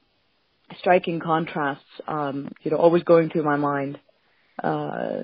striking 0.79 1.21
contrasts 1.21 1.85
um 2.07 2.51
you 2.63 2.71
know 2.71 2.77
always 2.77 3.03
going 3.05 3.31
through 3.31 3.45
my 3.45 3.57
mind 3.57 3.99
uh 4.63 5.23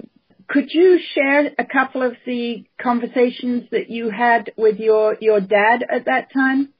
could 0.48 0.72
you 0.72 0.98
share 1.14 1.50
a 1.58 1.64
couple 1.64 2.02
of 2.02 2.14
the 2.26 2.64
conversations 2.80 3.64
that 3.70 3.88
you 3.88 4.10
had 4.10 4.52
with 4.56 4.78
your 4.78 5.16
your 5.20 5.40
dad 5.40 5.84
at 5.88 6.06
that 6.06 6.32
time? 6.32 6.70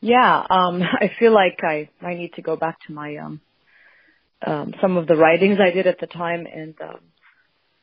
Yeah, 0.00 0.44
um, 0.50 0.82
I 1.00 1.10
feel 1.18 1.32
like 1.32 1.60
I 1.62 1.88
I 2.02 2.14
need 2.14 2.34
to 2.34 2.42
go 2.42 2.56
back 2.56 2.78
to 2.86 2.92
my 2.92 3.16
um, 3.16 3.40
um, 4.46 4.74
some 4.80 4.96
of 4.96 5.06
the 5.06 5.16
writings 5.16 5.58
I 5.60 5.70
did 5.70 5.86
at 5.86 6.00
the 6.00 6.06
time, 6.06 6.46
and 6.46 6.74
um, 6.80 7.00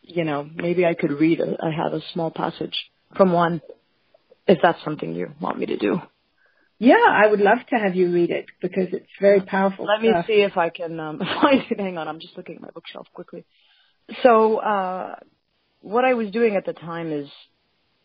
you 0.02 0.24
know 0.24 0.48
maybe 0.54 0.86
I 0.86 0.94
could 0.94 1.12
read. 1.12 1.40
A, 1.40 1.58
I 1.62 1.72
have 1.72 1.94
a 1.94 2.02
small 2.14 2.32
passage 2.32 2.76
from 3.16 3.32
one, 3.32 3.62
if 4.48 4.60
that's 4.62 4.84
something 4.84 5.16
you 5.16 5.32
want 5.40 5.60
me 5.60 5.68
to 5.68 5.78
do. 5.78 6.02
Yeah, 6.78 6.96
I 7.08 7.28
would 7.28 7.40
love 7.40 7.60
to 7.70 7.78
have 7.78 7.96
you 7.96 8.12
read 8.12 8.32
it 8.32 8.48
because 8.62 8.90
it's 8.92 9.06
very 9.22 9.42
powerful. 9.42 9.86
Let 9.86 10.02
stuff. 10.02 10.28
me 10.28 10.36
see 10.36 10.42
if 10.42 10.58
I 10.58 10.70
can 10.70 11.00
um, 11.00 11.20
find 11.42 11.64
it. 11.70 11.80
Hang 11.80 11.98
on, 11.98 12.08
I'm 12.08 12.20
just 12.20 12.36
looking 12.36 12.56
at 12.56 12.62
my 12.62 12.70
bookshelf 12.74 13.08
quickly. 13.14 13.46
So 14.24 14.58
uh, 14.58 15.16
what 15.82 16.06
I 16.06 16.14
was 16.14 16.32
doing 16.32 16.56
at 16.56 16.66
the 16.66 16.74
time 16.74 17.12
is 17.12 17.30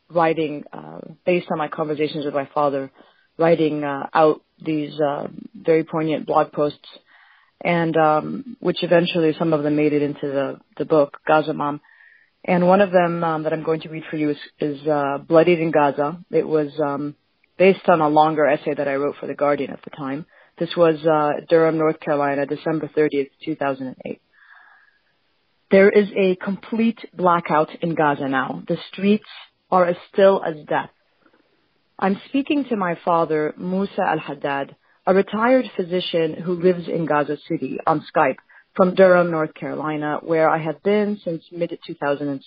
writing, 0.08 0.64
uh, 0.72 1.00
based 1.26 1.48
on 1.50 1.58
my 1.58 1.68
conversations 1.68 2.24
with 2.24 2.34
my 2.34 2.48
father, 2.54 2.90
writing 3.38 3.84
uh, 3.84 4.06
out 4.12 4.42
these 4.64 4.98
uh, 5.00 5.28
very 5.54 5.84
poignant 5.84 6.26
blog 6.26 6.52
posts, 6.52 6.78
and 7.60 7.96
um, 7.96 8.56
which 8.60 8.82
eventually 8.82 9.34
some 9.38 9.52
of 9.52 9.62
them 9.62 9.76
made 9.76 9.92
it 9.92 10.02
into 10.02 10.26
the 10.26 10.60
the 10.76 10.84
book 10.84 11.18
Gaza 11.26 11.52
Mom. 11.52 11.80
And 12.44 12.66
one 12.66 12.80
of 12.80 12.90
them 12.90 13.22
um, 13.22 13.42
that 13.42 13.52
I'm 13.52 13.62
going 13.62 13.82
to 13.82 13.90
read 13.90 14.04
for 14.10 14.16
you 14.16 14.30
is, 14.30 14.38
is 14.58 14.86
uh, 14.86 15.18
Bloodied 15.18 15.60
in 15.60 15.70
Gaza. 15.70 16.24
It 16.30 16.48
was 16.48 16.72
um, 16.82 17.14
based 17.58 17.86
on 17.86 18.00
a 18.00 18.08
longer 18.08 18.46
essay 18.46 18.72
that 18.74 18.88
I 18.88 18.94
wrote 18.94 19.16
for 19.20 19.26
The 19.26 19.34
Guardian 19.34 19.70
at 19.70 19.82
the 19.84 19.90
time. 19.90 20.24
This 20.58 20.70
was 20.74 21.04
uh, 21.04 21.44
Durham, 21.48 21.76
North 21.76 22.00
Carolina, 22.00 22.46
December 22.46 22.90
30th, 22.96 23.28
2008. 23.44 24.22
There 25.70 25.90
is 25.90 26.08
a 26.16 26.36
complete 26.36 26.98
blackout 27.14 27.68
in 27.82 27.94
Gaza 27.94 28.28
now. 28.28 28.62
The 28.66 28.78
streets 28.90 29.28
are 29.70 29.86
as 29.86 29.96
still 30.12 30.42
as 30.44 30.56
death. 30.66 30.90
I'm 31.98 32.20
speaking 32.28 32.64
to 32.70 32.76
my 32.76 32.98
father, 33.04 33.54
Musa 33.58 34.00
al-Haddad, 34.00 34.74
a 35.06 35.14
retired 35.14 35.64
physician 35.76 36.34
who 36.34 36.54
lives 36.54 36.86
in 36.86 37.06
Gaza 37.06 37.38
City 37.48 37.78
on 37.86 38.04
Skype 38.14 38.36
from 38.76 38.94
Durham, 38.94 39.30
North 39.30 39.54
Carolina, 39.54 40.18
where 40.22 40.48
I 40.48 40.58
have 40.58 40.82
been 40.82 41.18
since 41.24 41.42
mid-2007. 41.50 42.40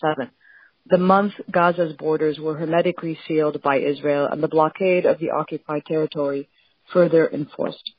The 0.85 0.97
month 0.97 1.33
Gaza's 1.51 1.93
borders 1.93 2.39
were 2.39 2.55
hermetically 2.55 3.17
sealed 3.27 3.61
by 3.61 3.79
Israel 3.79 4.27
and 4.27 4.43
the 4.43 4.47
blockade 4.47 5.05
of 5.05 5.19
the 5.19 5.31
occupied 5.31 5.85
territory 5.85 6.49
further 6.91 7.27
enforced. 7.27 7.91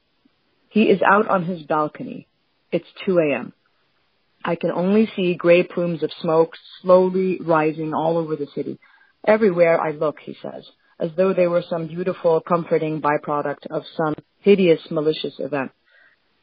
He 0.68 0.84
is 0.84 1.00
out 1.02 1.28
on 1.28 1.44
his 1.44 1.62
balcony. 1.62 2.28
It's 2.70 2.86
2 3.06 3.18
a.m. 3.18 3.52
I 4.44 4.56
can 4.56 4.70
only 4.70 5.10
see 5.16 5.34
gray 5.34 5.62
plumes 5.62 6.02
of 6.02 6.10
smoke 6.20 6.54
slowly 6.82 7.40
rising 7.40 7.94
all 7.94 8.18
over 8.18 8.36
the 8.36 8.48
city. 8.54 8.78
Everywhere 9.26 9.80
I 9.80 9.92
look, 9.92 10.16
he 10.20 10.36
says, 10.42 10.64
as 11.00 11.10
though 11.16 11.32
they 11.32 11.46
were 11.46 11.64
some 11.68 11.86
beautiful, 11.86 12.40
comforting 12.40 13.00
byproduct 13.00 13.66
of 13.70 13.84
some 13.96 14.14
hideous, 14.44 14.80
malicious 14.90 15.34
event. 15.38 15.72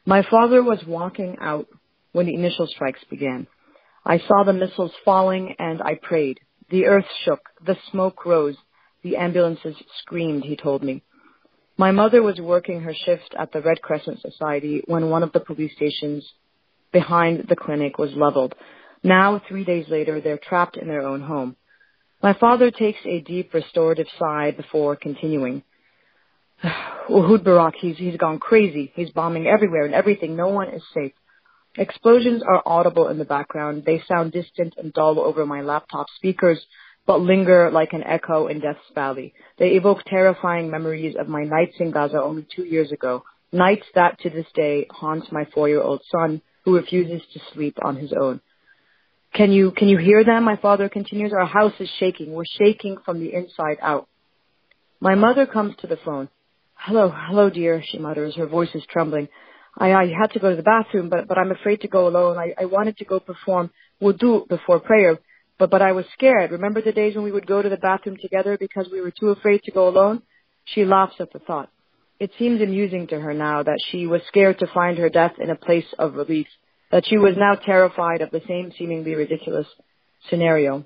My 0.04 0.22
father 0.28 0.62
was 0.62 0.82
walking 0.86 1.36
out 1.40 1.68
when 2.10 2.26
the 2.26 2.34
initial 2.34 2.66
strikes 2.66 3.02
began. 3.08 3.46
I 4.04 4.18
saw 4.18 4.42
the 4.44 4.52
missiles 4.52 4.92
falling 5.04 5.54
and 5.58 5.80
I 5.80 5.94
prayed. 6.02 6.40
The 6.68 6.86
earth 6.86 7.06
shook, 7.24 7.40
the 7.64 7.76
smoke 7.90 8.26
rose, 8.26 8.56
the 9.04 9.16
ambulances 9.16 9.76
screamed, 10.00 10.42
he 10.44 10.56
told 10.56 10.82
me. 10.82 11.02
My 11.78 11.92
mother 11.92 12.22
was 12.22 12.40
working 12.40 12.80
her 12.80 12.94
shift 12.94 13.34
at 13.38 13.52
the 13.52 13.62
Red 13.62 13.80
Crescent 13.80 14.20
Society 14.20 14.82
when 14.86 15.08
one 15.08 15.22
of 15.22 15.32
the 15.32 15.40
police 15.40 15.72
stations 15.76 16.28
behind 16.92 17.46
the 17.48 17.56
clinic 17.56 17.98
was 17.98 18.10
leveled. 18.14 18.54
Now, 19.04 19.40
three 19.48 19.64
days 19.64 19.86
later, 19.88 20.20
they're 20.20 20.38
trapped 20.38 20.76
in 20.76 20.88
their 20.88 21.02
own 21.02 21.22
home. 21.22 21.56
My 22.22 22.34
father 22.34 22.70
takes 22.70 23.00
a 23.04 23.20
deep 23.20 23.54
restorative 23.54 24.06
sigh 24.18 24.52
before 24.56 24.96
continuing. 24.96 25.62
Ehud 27.10 27.44
Barak, 27.44 27.74
he's, 27.80 27.96
he's 27.96 28.16
gone 28.16 28.38
crazy. 28.38 28.92
He's 28.94 29.10
bombing 29.10 29.46
everywhere 29.46 29.84
and 29.84 29.94
everything. 29.94 30.36
No 30.36 30.48
one 30.48 30.68
is 30.68 30.82
safe. 30.94 31.12
Explosions 31.76 32.42
are 32.42 32.62
audible 32.66 33.08
in 33.08 33.18
the 33.18 33.24
background. 33.24 33.84
They 33.84 34.02
sound 34.06 34.32
distant 34.32 34.74
and 34.76 34.92
dull 34.92 35.18
over 35.18 35.46
my 35.46 35.62
laptop 35.62 36.06
speakers, 36.16 36.60
but 37.06 37.20
linger 37.20 37.70
like 37.70 37.92
an 37.92 38.04
echo 38.04 38.46
in 38.46 38.60
Death's 38.60 38.80
Valley. 38.94 39.32
They 39.58 39.70
evoke 39.70 40.04
terrifying 40.04 40.70
memories 40.70 41.16
of 41.18 41.28
my 41.28 41.44
nights 41.44 41.76
in 41.80 41.90
Gaza 41.90 42.20
only 42.22 42.46
two 42.54 42.64
years 42.64 42.92
ago, 42.92 43.24
nights 43.52 43.86
that 43.94 44.20
to 44.20 44.30
this 44.30 44.46
day 44.54 44.86
haunt 44.90 45.32
my 45.32 45.46
four-year-old 45.54 46.02
son, 46.10 46.42
who 46.64 46.76
refuses 46.76 47.22
to 47.32 47.40
sleep 47.52 47.76
on 47.82 47.96
his 47.96 48.12
own. 48.12 48.40
Can 49.34 49.50
you, 49.50 49.72
can 49.72 49.88
you 49.88 49.96
hear 49.96 50.24
them? 50.24 50.44
My 50.44 50.56
father 50.56 50.90
continues. 50.90 51.32
Our 51.32 51.46
house 51.46 51.72
is 51.80 51.88
shaking. 51.98 52.32
We're 52.32 52.44
shaking 52.44 52.98
from 53.04 53.18
the 53.18 53.32
inside 53.34 53.78
out. 53.80 54.06
My 55.00 55.14
mother 55.14 55.46
comes 55.46 55.74
to 55.80 55.86
the 55.86 55.98
phone. 56.04 56.28
Hello, 56.84 57.14
hello 57.14 57.48
dear, 57.48 57.80
she 57.86 57.96
mutters. 57.96 58.34
Her 58.34 58.48
voice 58.48 58.74
is 58.74 58.82
trembling. 58.90 59.28
I, 59.78 59.92
I 59.92 60.06
had 60.08 60.32
to 60.32 60.40
go 60.40 60.50
to 60.50 60.56
the 60.56 60.64
bathroom, 60.64 61.10
but, 61.10 61.28
but 61.28 61.38
I'm 61.38 61.52
afraid 61.52 61.82
to 61.82 61.88
go 61.88 62.08
alone. 62.08 62.36
I, 62.36 62.54
I 62.60 62.64
wanted 62.64 62.96
to 62.96 63.04
go 63.04 63.20
perform 63.20 63.70
wudu 64.02 64.48
before 64.48 64.80
prayer, 64.80 65.20
but, 65.60 65.70
but 65.70 65.80
I 65.80 65.92
was 65.92 66.06
scared. 66.14 66.50
Remember 66.50 66.82
the 66.82 66.90
days 66.90 67.14
when 67.14 67.22
we 67.22 67.30
would 67.30 67.46
go 67.46 67.62
to 67.62 67.68
the 67.68 67.76
bathroom 67.76 68.16
together 68.20 68.56
because 68.58 68.88
we 68.90 69.00
were 69.00 69.12
too 69.12 69.28
afraid 69.28 69.62
to 69.62 69.70
go 69.70 69.86
alone? 69.86 70.22
She 70.64 70.84
laughs 70.84 71.14
at 71.20 71.32
the 71.32 71.38
thought. 71.38 71.70
It 72.18 72.32
seems 72.36 72.60
amusing 72.60 73.06
to 73.08 73.20
her 73.20 73.32
now 73.32 73.62
that 73.62 73.78
she 73.92 74.08
was 74.08 74.22
scared 74.26 74.58
to 74.58 74.66
find 74.74 74.98
her 74.98 75.08
death 75.08 75.34
in 75.38 75.50
a 75.50 75.54
place 75.54 75.86
of 76.00 76.14
relief, 76.14 76.48
that 76.90 77.06
she 77.06 77.16
was 77.16 77.36
now 77.36 77.54
terrified 77.54 78.22
of 78.22 78.32
the 78.32 78.42
same 78.48 78.72
seemingly 78.76 79.14
ridiculous 79.14 79.68
scenario. 80.28 80.84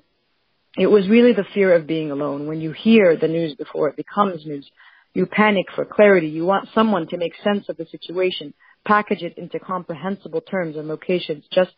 It 0.77 0.91
was 0.91 1.09
really 1.09 1.33
the 1.33 1.47
fear 1.55 1.73
of 1.73 1.87
being 1.87 2.11
alone. 2.11 2.45
When 2.45 2.61
you 2.61 2.71
hear 2.71 3.17
the 3.17 3.27
news 3.27 3.55
before 3.55 3.89
it 3.89 3.97
becomes 3.97 4.45
news, 4.45 4.69
you 5.17 5.25
panic 5.25 5.65
for 5.73 5.83
clarity. 5.83 6.27
You 6.27 6.45
want 6.45 6.69
someone 6.75 7.07
to 7.07 7.17
make 7.17 7.33
sense 7.43 7.69
of 7.69 7.77
the 7.77 7.87
situation, 7.89 8.53
package 8.85 9.23
it 9.23 9.35
into 9.39 9.57
comprehensible 9.57 10.41
terms 10.41 10.75
and 10.75 10.87
locations 10.87 11.43
just 11.51 11.73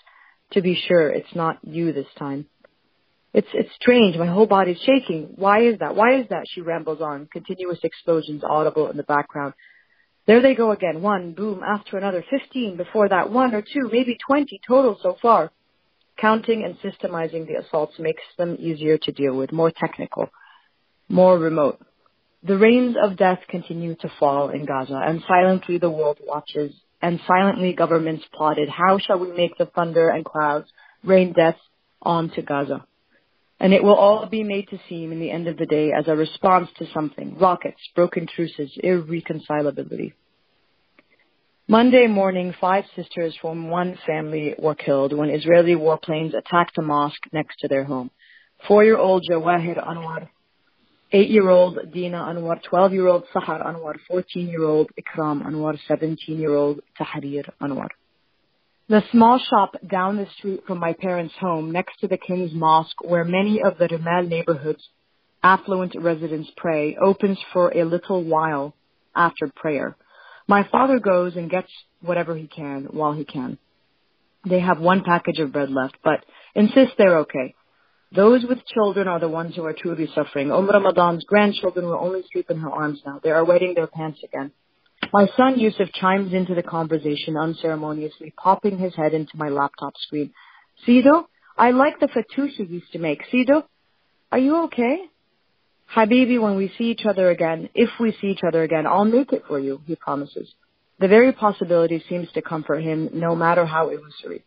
to 0.51 0.61
be 0.61 0.75
sure 0.75 1.09
it's 1.09 1.33
not 1.33 1.57
you 1.63 1.93
this 1.93 2.11
time. 2.17 2.47
It's 3.33 3.47
it's 3.53 3.73
strange. 3.75 4.17
My 4.17 4.25
whole 4.25 4.45
body's 4.45 4.81
shaking. 4.85 5.35
Why 5.37 5.61
is 5.61 5.79
that? 5.79 5.95
Why 5.95 6.19
is 6.19 6.27
that? 6.31 6.47
She 6.53 6.59
rambles 6.59 6.99
on. 6.99 7.29
Continuous 7.31 7.79
explosions 7.81 8.43
audible 8.43 8.89
in 8.91 8.97
the 8.97 9.03
background. 9.03 9.53
There 10.27 10.41
they 10.41 10.53
go 10.53 10.71
again. 10.71 11.01
One 11.01 11.31
boom 11.31 11.61
after 11.63 11.97
another. 11.97 12.25
Fifteen 12.29 12.75
before 12.75 13.07
that. 13.07 13.31
One 13.31 13.55
or 13.55 13.61
two, 13.61 13.89
maybe 13.89 14.17
twenty 14.27 14.59
total 14.67 14.99
so 15.01 15.15
far. 15.21 15.49
Counting 16.17 16.65
and 16.65 16.75
systemizing 16.79 17.47
the 17.47 17.63
assaults 17.63 17.93
makes 17.99 18.23
them 18.37 18.57
easier 18.59 18.97
to 18.97 19.11
deal 19.13 19.37
with, 19.37 19.53
more 19.53 19.71
technical, 19.71 20.29
more 21.07 21.39
remote. 21.39 21.79
The 22.41 22.57
rains 22.57 22.95
of 23.01 23.17
death 23.17 23.39
continue 23.49 23.95
to 23.95 24.11
fall 24.17 24.49
in 24.49 24.65
Gaza, 24.65 25.01
and 25.05 25.21
silently 25.27 25.77
the 25.77 25.89
world 25.89 26.19
watches, 26.25 26.73
and 27.01 27.19
silently 27.27 27.73
governments 27.73 28.23
plotted 28.33 28.69
how 28.69 28.97
shall 28.97 29.19
we 29.19 29.31
make 29.31 29.57
the 29.57 29.65
thunder 29.65 30.09
and 30.09 30.23
clouds 30.23 30.71
rain 31.03 31.33
death 31.33 31.57
onto 32.01 32.41
Gaza. 32.41 32.85
And 33.59 33.73
it 33.73 33.83
will 33.83 33.95
all 33.95 34.25
be 34.25 34.43
made 34.43 34.69
to 34.69 34.79
seem 34.87 35.11
in 35.11 35.19
the 35.19 35.31
end 35.31 35.49
of 35.49 35.57
the 35.57 35.65
day 35.65 35.91
as 35.91 36.07
a 36.07 36.15
response 36.15 36.69
to 36.77 36.85
something, 36.93 37.37
rockets, 37.37 37.81
broken 37.93 38.25
truces, 38.25 38.71
irreconcilability. 38.81 40.13
Monday 41.67 42.07
morning, 42.07 42.55
five 42.59 42.85
sisters 42.95 43.37
from 43.41 43.69
one 43.69 43.97
family 44.07 44.55
were 44.57 44.75
killed 44.75 45.11
when 45.11 45.29
Israeli 45.29 45.75
warplanes 45.75 46.33
attacked 46.33 46.77
a 46.77 46.81
mosque 46.81 47.27
next 47.33 47.57
to 47.59 47.67
their 47.67 47.83
home. 47.83 48.11
Four-year-old 48.65 49.25
Jawahir 49.29 49.85
Anwar, 49.85 50.29
eight-year-old 51.11 51.91
Dina 51.91 52.17
Anwar, 52.17 52.59
12-year-old 52.71 53.23
Sahar 53.33 53.65
Anwar, 53.65 53.95
14-year-old 54.11 54.91
Ikram 54.99 55.45
Anwar, 55.45 55.77
17-year-old 55.89 56.81
Tahrir 56.99 57.49
Anwar. 57.61 57.87
The 58.89 59.03
small 59.11 59.39
shop 59.39 59.75
down 59.87 60.17
the 60.17 60.27
street 60.37 60.61
from 60.65 60.79
my 60.79 60.93
parents' 60.93 61.35
home 61.39 61.71
next 61.71 61.99
to 61.99 62.07
the 62.07 62.17
King's 62.17 62.53
Mosque 62.53 63.01
where 63.01 63.23
many 63.23 63.61
of 63.61 63.77
the 63.77 63.87
Rimal 63.87 64.27
neighborhood's 64.27 64.87
affluent 65.43 65.95
residents 65.99 66.49
pray 66.57 66.97
opens 66.99 67.37
for 67.53 67.69
a 67.69 67.85
little 67.85 68.23
while 68.23 68.73
after 69.15 69.51
prayer. 69.55 69.95
My 70.47 70.67
father 70.71 70.99
goes 70.99 71.35
and 71.35 71.49
gets 71.49 71.71
whatever 72.01 72.35
he 72.35 72.47
can 72.47 72.87
while 72.89 73.13
he 73.13 73.25
can. 73.25 73.59
They 74.47 74.59
have 74.59 74.79
one 74.79 75.03
package 75.03 75.39
of 75.39 75.51
bread 75.51 75.69
left, 75.69 75.97
but 76.03 76.25
insist 76.55 76.93
they're 76.97 77.19
okay. 77.19 77.55
Those 78.11 78.43
with 78.43 78.65
children 78.65 79.07
are 79.07 79.19
the 79.19 79.29
ones 79.29 79.55
who 79.55 79.63
are 79.65 79.73
truly 79.73 80.09
suffering. 80.15 80.51
Umm 80.51 80.67
Ramadan's 80.67 81.25
grandchildren 81.25 81.85
will 81.85 81.99
only 82.01 82.23
sleep 82.31 82.49
in 82.49 82.59
her 82.59 82.69
arms 82.69 83.01
now. 83.05 83.19
They 83.23 83.29
are 83.29 83.45
wetting 83.45 83.75
their 83.75 83.87
pants 83.87 84.19
again. 84.23 84.51
My 85.13 85.27
son 85.37 85.59
Yusuf 85.59 85.89
chimes 85.93 86.33
into 86.33 86.55
the 86.55 86.63
conversation 86.63 87.37
unceremoniously, 87.37 88.33
popping 88.35 88.79
his 88.79 88.95
head 88.95 89.13
into 89.13 89.37
my 89.37 89.49
laptop 89.49 89.93
screen. 89.97 90.33
Sido, 90.87 91.27
I 91.57 91.71
like 91.71 91.99
the 91.99 92.07
fattoush 92.07 92.57
you 92.57 92.65
used 92.65 92.91
to 92.93 92.99
make. 92.99 93.21
Sido, 93.31 93.63
are 94.31 94.39
you 94.39 94.63
okay? 94.63 95.01
Habibi, 95.95 96.41
when 96.41 96.55
we 96.55 96.71
see 96.77 96.85
each 96.85 97.05
other 97.05 97.29
again, 97.29 97.69
if 97.75 97.89
we 97.99 98.15
see 98.19 98.27
each 98.27 98.43
other 98.47 98.63
again, 98.63 98.85
I'll 98.87 99.05
make 99.05 99.33
it 99.33 99.43
for 99.47 99.59
you, 99.59 99.81
he 99.85 99.95
promises. 99.95 100.51
The 100.99 101.07
very 101.07 101.31
possibility 101.31 102.03
seems 102.09 102.31
to 102.33 102.41
comfort 102.41 102.81
him, 102.81 103.09
no 103.13 103.35
matter 103.35 103.65
how 103.65 103.89
illusory. 103.89 104.43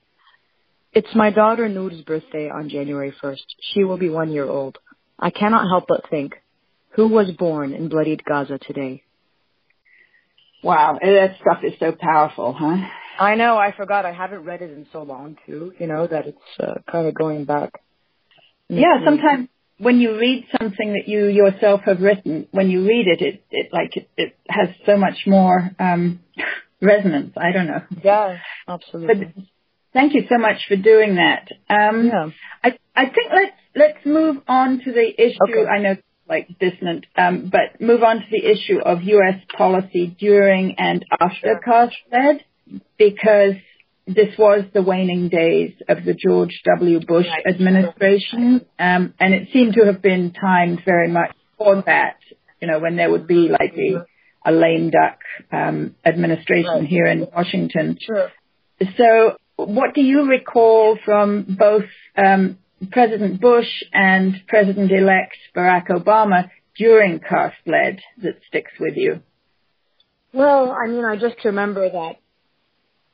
It's 0.95 1.15
my 1.15 1.31
daughter 1.31 1.71
Noor's 1.71 2.03
birthday 2.03 2.51
on 2.51 2.69
January 2.69 3.15
1st. 3.23 3.47
She 3.73 3.83
will 3.83 3.97
be 3.97 4.11
one 4.11 4.31
year 4.31 4.47
old. 4.47 4.77
I 5.19 5.31
cannot 5.31 5.67
help 5.67 5.87
but 5.89 6.11
think, 6.11 6.35
who 6.91 7.09
was 7.09 7.31
born 7.31 7.73
in 7.73 7.89
bloodied 7.89 8.23
Gaza 8.27 8.59
today? 8.59 9.03
Wow, 10.63 10.99
that 11.03 11.37
stuff 11.41 11.65
is 11.65 11.73
so 11.81 11.93
powerful, 11.99 12.53
huh? 12.53 12.77
I 13.19 13.37
know, 13.37 13.57
I 13.57 13.73
forgot. 13.75 14.05
I 14.05 14.13
haven't 14.13 14.45
read 14.45 14.61
it 14.61 14.71
in 14.71 14.87
so 14.93 15.03
long, 15.03 15.39
too, 15.47 15.73
you 15.79 15.87
know, 15.87 16.07
that 16.07 16.27
it's 16.27 16.39
uh, 16.61 16.75
kind 16.91 17.07
of 17.07 17.15
going 17.15 17.47
back. 17.47 17.73
Yeah, 18.69 19.03
sometimes 19.05 19.49
when 19.79 19.99
you 19.99 20.19
read 20.19 20.47
something 20.61 20.93
that 20.93 21.09
you 21.09 21.27
yourself 21.27 21.81
have 21.87 22.01
written, 22.01 22.49
when 22.51 22.71
you 22.71 22.87
read 22.87 23.07
it, 23.07 23.23
it, 23.23 23.45
it 23.51 23.73
like 23.73 23.97
it, 23.97 24.11
it 24.17 24.37
has 24.49 24.69
so 24.85 24.97
much 24.99 25.25
more 25.27 25.71
um, 25.79 26.21
resonance. 26.83 27.33
I 27.37 27.53
don't 27.53 27.67
know. 27.67 27.83
Yeah, 28.05 28.37
absolutely. 28.69 29.25
But 29.35 29.45
thank 29.93 30.15
you 30.15 30.23
so 30.29 30.39
much 30.39 30.67
for 30.69 30.77
doing 30.77 31.17
that. 31.17 31.49
Um, 31.69 32.07
yeah. 32.07 32.31
I 32.65 32.79
I 32.95 33.05
think 33.07 33.33
let's 33.33 33.57
let's 33.75 34.07
move 34.07 34.37
on 34.49 34.81
to 34.85 34.93
the 34.93 35.09
issue. 35.23 35.39
Okay. 35.49 35.67
I 35.69 35.79
know 35.79 35.97
like 36.29 36.49
dissonant, 36.61 37.07
um, 37.17 37.51
but 37.51 37.81
move 37.81 38.03
on 38.03 38.17
to 38.19 38.27
the 38.31 38.45
issue 38.51 38.79
of 38.81 39.03
U.S. 39.03 39.41
policy 39.57 40.17
during 40.19 40.77
and 40.79 41.05
after 41.21 41.61
Cast 41.65 41.95
because 42.97 43.55
this 44.07 44.37
was 44.39 44.65
the 44.73 44.83
waning 44.83 45.29
days 45.29 45.73
of 45.89 46.05
the 46.05 46.15
George 46.15 46.61
W. 46.79 47.01
Bush 47.01 47.27
Right. 47.27 47.47
administration, 47.47 48.65
um, 48.79 49.15
and 49.21 49.35
it 49.35 49.49
seemed 49.53 49.75
to 49.75 49.85
have 49.87 50.01
been 50.03 50.33
timed 50.33 50.81
very 50.85 51.09
much 51.09 51.35
for 51.59 51.83
that. 51.87 52.17
You 52.61 52.69
know, 52.69 52.79
when 52.79 52.97
there 52.97 53.11
would 53.11 53.27
be 53.27 53.49
like 53.49 53.75
a, 53.77 54.07
a 54.49 54.53
lame 54.53 54.91
duck 54.91 55.19
um, 55.53 55.95
administration 56.05 56.81
Right. 56.81 56.89
here 56.89 57.07
in 57.07 57.27
Washington. 57.35 57.99
Sure. 58.01 58.29
So, 58.97 59.37
what 59.67 59.95
do 59.95 60.03
you 60.03 60.29
recall 60.29 60.99
from 61.05 61.57
both 61.59 61.85
um, 62.17 62.59
President 62.91 63.41
Bush 63.41 63.69
and 63.93 64.35
President-elect 64.49 65.37
Barack 65.57 65.89
Obama 65.89 66.51
during 66.77 67.21
Cast-Lead 67.21 68.01
that 68.23 68.41
sticks 68.49 68.73
with 68.81 68.97
you? 68.97 69.21
Well, 70.33 70.73
I 70.73 70.89
mean, 70.89 71.05
I 71.05 71.17
just 71.17 71.45
remember 71.45 71.89
that 71.91 72.17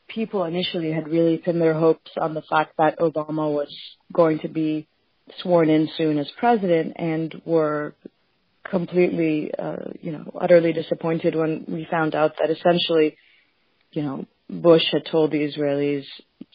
people 0.09 0.45
initially 0.45 0.93
had 0.93 1.09
really 1.09 1.39
pinned 1.39 1.61
their 1.61 1.75
hopes 1.75 2.11
on 2.19 2.35
the 2.35 2.43
fact 2.43 2.75
that 2.79 2.99
Obama 2.99 3.53
was 3.53 3.75
going 4.13 4.39
to 4.41 4.49
be 4.49 4.87
sworn 5.43 5.69
in 5.69 5.89
soon 5.97 6.19
as 6.19 6.31
president 6.39 6.95
and 6.97 7.43
were 7.45 7.95
completely, 8.71 9.53
uh, 9.57 9.91
you 10.01 10.13
know, 10.13 10.31
utterly 10.41 10.73
disappointed 10.73 11.35
when 11.35 11.65
we 11.69 11.87
found 11.91 12.15
out 12.15 12.35
that 12.39 12.51
essentially, 12.51 13.17
you 13.93 14.03
know, 14.03 14.27
Bush 14.49 14.85
had 14.91 15.05
told 15.11 15.31
the 15.31 15.39
Israelis, 15.39 16.05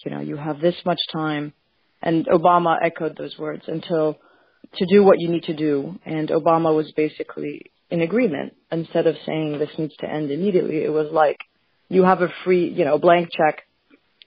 you 0.04 0.12
know, 0.12 0.20
you 0.20 0.38
have 0.38 0.60
this 0.60 0.76
much 0.86 1.00
time, 1.12 1.54
and 2.02 2.26
Obama 2.28 2.78
echoed 2.84 3.18
those 3.18 3.38
words 3.38 3.63
until 3.68 4.18
to 4.76 4.86
do 4.86 5.04
what 5.04 5.20
you 5.20 5.30
need 5.30 5.44
to 5.44 5.56
do, 5.56 6.00
and 6.06 6.30
Obama 6.30 6.76
was 6.76 6.92
basically 6.96 7.72
in 7.89 8.02
agreement. 8.02 8.54
Instead 8.72 9.08
of 9.08 9.16
saying 9.26 9.60
this 9.60 9.70
needs 9.78 9.96
to 9.98 10.10
end 10.10 10.32
immediately, 10.32 10.84
it 10.84 10.92
was 10.92 11.08
like 11.12 11.38
you 11.89 12.04
have 12.04 12.22
a 12.22 12.30
free, 12.44 12.70
you 12.70 12.86
know, 12.86 12.98
blank 12.98 13.30
check, 13.32 13.62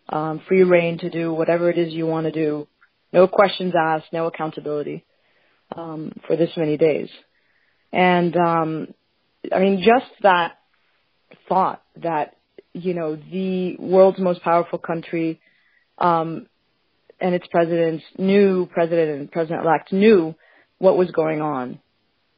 um, 0.09 0.41
free 0.47 0.63
reign 0.63 0.99
to 0.99 1.11
do 1.11 1.33
whatever 1.33 1.69
it 1.71 1.79
is 1.79 1.93
you 1.93 2.07
want 2.07 2.27
to 2.27 2.33
do, 2.33 2.69
no 3.13 3.27
questions 3.27 3.75
asked, 3.79 4.13
no 4.13 4.27
accountability 4.27 5.05
um, 5.77 6.13
for 6.27 6.37
this 6.37 6.51
many 6.57 6.77
days. 6.77 7.09
And 7.93 8.37
um, 8.37 8.89
I 9.53 9.59
mean, 9.59 9.79
just 9.79 10.11
that 10.23 10.59
thought 11.49 11.83
that 12.03 12.37
you 12.73 12.95
know 12.95 13.17
the 13.17 13.77
world's 13.79 14.19
most 14.19 14.43
powerful 14.43 14.79
country 14.79 15.41
um, 15.99 16.47
and 17.21 17.35
its 17.35 17.47
presidents 17.49 18.05
knew, 18.19 18.67
president 18.67 19.21
and 19.21 19.33
president-elect 19.33 19.93
knew 19.93 20.35
what 20.79 20.99
was 20.99 21.11
going 21.11 21.41
on, 21.41 21.79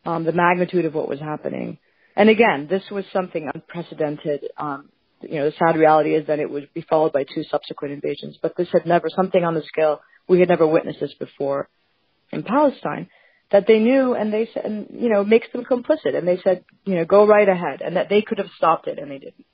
um, 0.04 0.24
the 0.24 0.32
magnitude 0.32 0.84
of 0.84 0.94
what 0.94 1.08
was 1.08 1.20
happening. 1.20 1.78
And 2.14 2.28
again, 2.28 2.66
this 2.70 2.82
was 2.90 3.04
something 3.12 3.50
unprecedented. 3.52 4.44
Um, 4.56 4.88
you 5.22 5.36
know, 5.36 5.46
the 5.46 5.56
sad 5.58 5.76
reality 5.76 6.14
is 6.14 6.26
that 6.28 6.38
it 6.38 6.50
would 6.50 6.72
be 6.74 6.84
followed 6.88 7.12
by 7.12 7.24
two 7.24 7.42
subsequent 7.50 7.94
invasions, 7.94 8.38
but 8.40 8.56
this 8.56 8.68
had 8.72 8.86
never, 8.86 9.08
something 9.08 9.42
on 9.42 9.54
the 9.54 9.62
scale, 9.62 10.00
we 10.28 10.40
had 10.40 10.48
never 10.48 10.66
witnessed 10.66 11.00
this 11.00 11.14
before 11.18 11.68
in 12.30 12.42
Palestine, 12.42 13.08
that 13.50 13.66
they 13.66 13.78
knew 13.78 14.14
and 14.14 14.32
they 14.32 14.48
said, 14.52 14.64
and, 14.64 14.86
you 14.92 15.08
know, 15.08 15.24
makes 15.24 15.50
them 15.52 15.64
complicit. 15.64 16.16
And 16.16 16.28
they 16.28 16.38
said, 16.44 16.64
you 16.84 16.94
know, 16.94 17.04
go 17.04 17.26
right 17.26 17.48
ahead 17.48 17.80
and 17.80 17.96
that 17.96 18.08
they 18.08 18.22
could 18.22 18.38
have 18.38 18.50
stopped 18.56 18.86
it 18.86 18.98
and 18.98 19.10
they 19.10 19.18
didn't. 19.18 19.46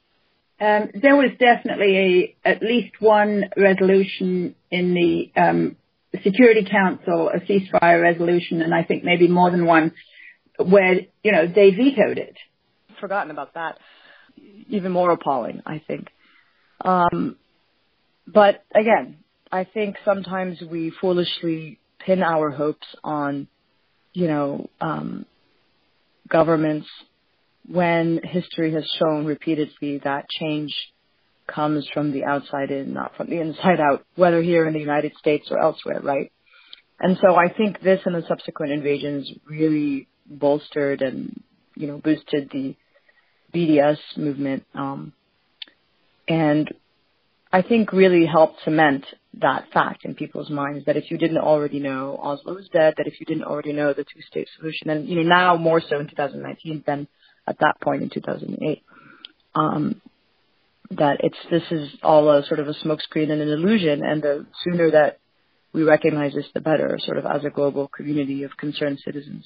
Um, 0.61 0.91
there 0.95 1.17
was 1.17 1.31
definitely 1.39 2.37
a, 2.45 2.49
at 2.49 2.63
least 2.63 2.95
one 3.01 3.45
resolution 3.57 4.55
in 4.71 4.95
the 4.95 5.33
um, 5.41 5.77
Security 6.23 6.65
Council, 6.71 7.29
a 7.29 7.41
ceasefire 7.41 8.01
resolution, 8.01 8.63
and 8.63 8.73
I 8.73 8.85
think 8.85 9.03
maybe 9.03 9.27
more 9.27 9.51
than 9.51 9.67
one, 9.67 9.93
where 10.59 11.01
you 11.23 11.33
know 11.33 11.47
they 11.47 11.71
vetoed 11.71 12.19
it. 12.19 12.37
Forgotten 13.01 13.33
about 13.33 13.55
that. 13.55 13.79
Even 14.69 14.93
more 14.93 15.11
appalling, 15.11 15.63
I 15.67 15.83
think. 15.85 16.09
Um, 16.81 17.37
but 18.27 18.65
again, 18.75 19.19
I 19.51 19.65
think 19.65 19.97
sometimes 20.05 20.61
we 20.63 20.93
foolishly 21.01 21.79
pin 21.99 22.23
our 22.23 22.51
hopes 22.51 22.87
on, 23.03 23.49
you 24.13 24.29
know, 24.29 24.71
um, 24.81 25.27
governments 26.29 26.89
when 27.67 28.21
history 28.23 28.73
has 28.73 28.85
shown 28.99 29.25
repeatedly 29.25 29.99
that 30.05 30.29
change 30.29 30.75
comes 31.47 31.87
from 31.93 32.13
the 32.13 32.25
outside 32.25 32.71
in, 32.71 32.93
not 32.95 33.17
from 33.17 33.29
the 33.29 33.41
inside 33.41 33.81
out, 33.81 34.05
whether 34.17 34.43
here 34.43 34.67
in 34.67 34.73
the 34.73 34.81
United 34.81 35.13
States 35.19 35.49
or 35.51 35.59
elsewhere, 35.59 36.01
right? 36.03 36.33
And 37.01 37.19
so 37.21 37.35
I 37.35 37.53
think 37.53 37.81
this 37.81 38.01
and 38.05 38.15
the 38.15 38.27
subsequent 38.29 38.73
invasions 38.73 39.31
really 39.49 40.09
bolstered 40.27 41.03
and, 41.03 41.43
you 41.75 41.87
know, 41.87 41.99
boosted 41.99 42.51
the 42.53 42.77
BDS 43.55 43.99
movement, 44.17 44.65
um, 44.75 45.13
and 46.27 46.73
I 47.53 47.63
think 47.63 47.93
really 47.93 48.27
helped 48.27 48.63
cement 48.65 49.05
that 49.41 49.67
fact 49.73 50.05
in 50.05 50.15
people's 50.15 50.51
minds 50.51 50.87
that 50.87 50.97
if 50.97 51.11
you 51.11 51.19
didn't 51.19 51.39
already 51.39 51.79
know 51.79 52.19
Oslo 52.21 52.55
was 52.55 52.69
dead, 52.73 52.95
that 52.97 53.07
if 53.07 53.21
you 53.21 53.27
didn't 53.27 53.45
already 53.45 53.73
know 53.73 53.93
the 53.93 54.05
two-state 54.05 54.49
solution, 54.59 54.91
and 54.91 55.09
you 55.09 55.17
know 55.17 55.29
now 55.29 55.57
more 55.57 55.81
so 55.81 56.01
in 56.01 56.09
2019 56.09 56.83
than 56.85 57.07
at 57.47 57.59
that 57.61 57.81
point 57.81 58.03
in 58.03 58.11
2008, 58.11 58.83
um, 59.55 60.01
that 60.91 61.19
it's 61.21 61.37
this 61.51 61.63
is 61.71 61.91
all 62.03 62.31
a 62.31 62.45
sort 62.45 62.61
of 62.61 62.69
a 62.69 62.75
smokescreen 62.75 63.31
and 63.31 63.41
an 63.41 63.49
illusion, 63.49 64.05
and 64.05 64.23
the 64.23 64.47
sooner 64.63 64.91
that 64.91 65.19
we 65.73 65.83
recognize 65.83 66.35
this, 66.35 66.47
the 66.55 66.61
better, 66.61 66.99
sort 67.01 67.19
of 67.19 67.27
as 67.27 67.45
a 67.45 67.51
global 67.51 67.89
community 67.89 68.45
of 68.45 68.57
concerned 68.57 69.01
citizens. 69.05 69.45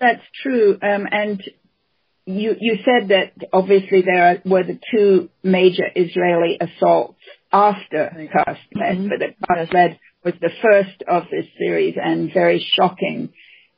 That's 0.00 0.22
true, 0.42 0.78
um, 0.82 1.06
and 1.10 1.42
you 2.26 2.54
you 2.58 2.78
said 2.84 3.08
that 3.08 3.32
obviously 3.52 4.02
there 4.02 4.40
were 4.44 4.62
the 4.62 4.78
two 4.92 5.30
major 5.42 5.84
Israeli 5.94 6.58
assaults 6.60 7.18
after 7.52 8.28
Cast 8.32 8.60
Lead, 8.74 8.96
mm-hmm. 8.96 9.08
but 9.08 9.18
that 9.20 9.36
Cast 9.46 9.74
Lead 9.74 9.98
was 10.24 10.34
the 10.40 10.50
first 10.62 11.02
of 11.06 11.24
this 11.30 11.46
series 11.58 11.96
and 12.02 12.32
very 12.32 12.66
shocking 12.74 13.32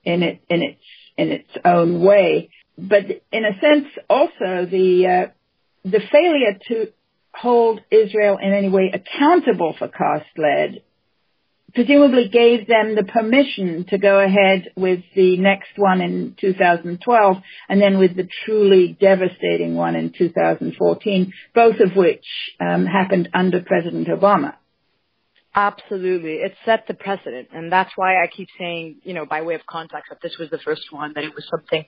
in 0.04 0.22
it 0.22 0.40
in 0.48 0.62
its 0.62 0.82
in 1.16 1.30
its 1.30 1.50
own 1.64 2.00
way. 2.00 2.50
But 2.78 3.04
in 3.32 3.44
a 3.44 3.58
sense, 3.60 3.86
also 4.08 4.66
the 4.66 5.06
uh, 5.06 5.88
the 5.88 6.00
failure 6.10 6.58
to 6.68 6.92
hold 7.34 7.80
Israel 7.90 8.38
in 8.40 8.52
any 8.52 8.68
way 8.68 8.92
accountable 8.92 9.74
for 9.78 9.88
Cast 9.88 10.26
Lead 10.36 10.82
presumably 11.76 12.28
gave 12.28 12.66
them 12.66 12.94
the 12.94 13.04
permission 13.04 13.84
to 13.90 13.98
go 13.98 14.18
ahead 14.18 14.72
with 14.76 15.00
the 15.14 15.36
next 15.36 15.68
one 15.76 16.00
in 16.00 16.34
2012 16.40 17.36
and 17.68 17.82
then 17.82 17.98
with 17.98 18.16
the 18.16 18.26
truly 18.44 18.96
devastating 18.98 19.74
one 19.74 19.94
in 19.94 20.10
2014, 20.10 21.32
both 21.54 21.78
of 21.80 21.94
which 21.94 22.24
um, 22.60 22.86
happened 22.86 23.28
under 23.34 23.60
President 23.60 24.08
Obama. 24.08 24.54
Absolutely. 25.54 26.36
It 26.36 26.54
set 26.64 26.86
the 26.88 26.94
precedent. 26.94 27.48
And 27.52 27.70
that's 27.70 27.92
why 27.94 28.22
I 28.22 28.26
keep 28.26 28.48
saying, 28.58 28.96
you 29.02 29.12
know, 29.12 29.26
by 29.26 29.42
way 29.42 29.54
of 29.54 29.66
context, 29.66 30.08
that 30.08 30.20
this 30.22 30.36
was 30.38 30.48
the 30.48 30.58
first 30.58 30.90
one, 30.90 31.12
that 31.14 31.24
it 31.24 31.34
was 31.34 31.46
something, 31.50 31.84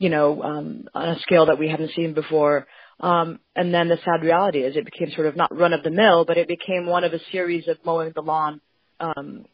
you 0.00 0.08
know, 0.08 0.42
um, 0.42 0.88
on 0.94 1.10
a 1.10 1.18
scale 1.20 1.46
that 1.46 1.58
we 1.58 1.68
hadn't 1.68 1.92
seen 1.94 2.14
before. 2.14 2.66
Um, 2.98 3.38
and 3.54 3.72
then 3.72 3.88
the 3.88 3.98
sad 3.98 4.24
reality 4.24 4.60
is 4.60 4.74
it 4.74 4.86
became 4.86 5.14
sort 5.14 5.26
of 5.26 5.36
not 5.36 5.56
run 5.56 5.74
of 5.74 5.84
the 5.84 5.90
mill, 5.90 6.24
but 6.24 6.38
it 6.38 6.48
became 6.48 6.86
one 6.86 7.04
of 7.04 7.12
a 7.12 7.20
series 7.30 7.68
of 7.68 7.76
mowing 7.84 8.12
the 8.14 8.22
lawn 8.22 8.62
um, 8.98 9.44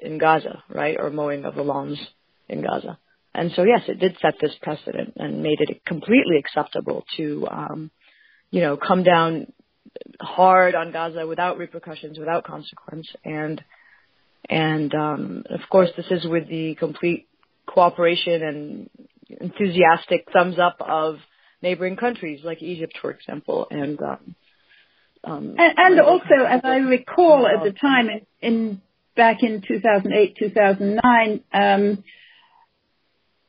in 0.00 0.16
Gaza, 0.16 0.62
right, 0.70 0.96
or 0.98 1.10
mowing 1.10 1.44
of 1.44 1.54
the 1.54 1.62
lawns 1.62 2.00
in 2.48 2.62
Gaza. 2.62 2.98
And 3.34 3.52
so, 3.54 3.64
yes, 3.64 3.82
it 3.86 4.00
did 4.00 4.16
set 4.22 4.34
this 4.40 4.54
precedent 4.62 5.12
and 5.16 5.42
made 5.42 5.60
it 5.60 5.84
completely 5.84 6.38
acceptable 6.38 7.04
to, 7.18 7.46
um, 7.50 7.90
you 8.50 8.62
know, 8.62 8.78
come 8.78 9.02
down 9.02 9.52
hard 10.20 10.74
on 10.74 10.90
Gaza 10.90 11.26
without 11.26 11.58
repercussions, 11.58 12.18
without 12.18 12.44
consequence. 12.44 13.06
And, 13.26 13.62
and, 14.48 14.94
um, 14.94 15.44
of 15.50 15.60
course, 15.68 15.90
this 15.98 16.10
is 16.10 16.26
with 16.26 16.48
the 16.48 16.76
complete 16.76 17.28
cooperation 17.66 18.42
and 18.42 18.90
enthusiastic 19.28 20.28
thumbs 20.32 20.58
up 20.58 20.76
of 20.80 21.16
neighboring 21.62 21.96
countries 21.96 22.40
like 22.44 22.62
Egypt, 22.62 22.98
for 23.00 23.10
example, 23.10 23.66
and, 23.70 24.00
um, 24.00 24.34
um, 25.24 25.54
and, 25.58 25.74
and 25.76 26.00
also, 26.00 26.44
as 26.48 26.60
I 26.62 26.76
recall 26.76 27.46
at 27.46 27.64
the 27.64 27.72
time, 27.72 28.08
in, 28.08 28.20
in 28.40 28.82
back 29.16 29.42
in 29.42 29.62
2008, 29.66 30.36
2009, 30.38 31.40
um, 31.52 32.04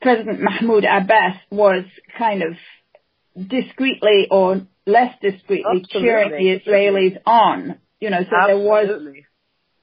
President 0.02 0.40
Mahmoud 0.42 0.86
Abbas 0.86 1.36
was 1.52 1.86
kind 2.18 2.44
of 2.44 3.48
discreetly 3.48 4.28
or 4.32 4.62
less 4.86 5.14
discreetly 5.22 5.82
Absolutely. 5.84 6.02
cheering 6.02 6.32
the 6.32 6.60
Israelis 6.60 7.18
on. 7.26 7.78
You 8.00 8.10
know, 8.10 8.22
so 8.22 8.36
Absolutely. 8.36 8.54
there 8.54 8.58
was 8.58 9.16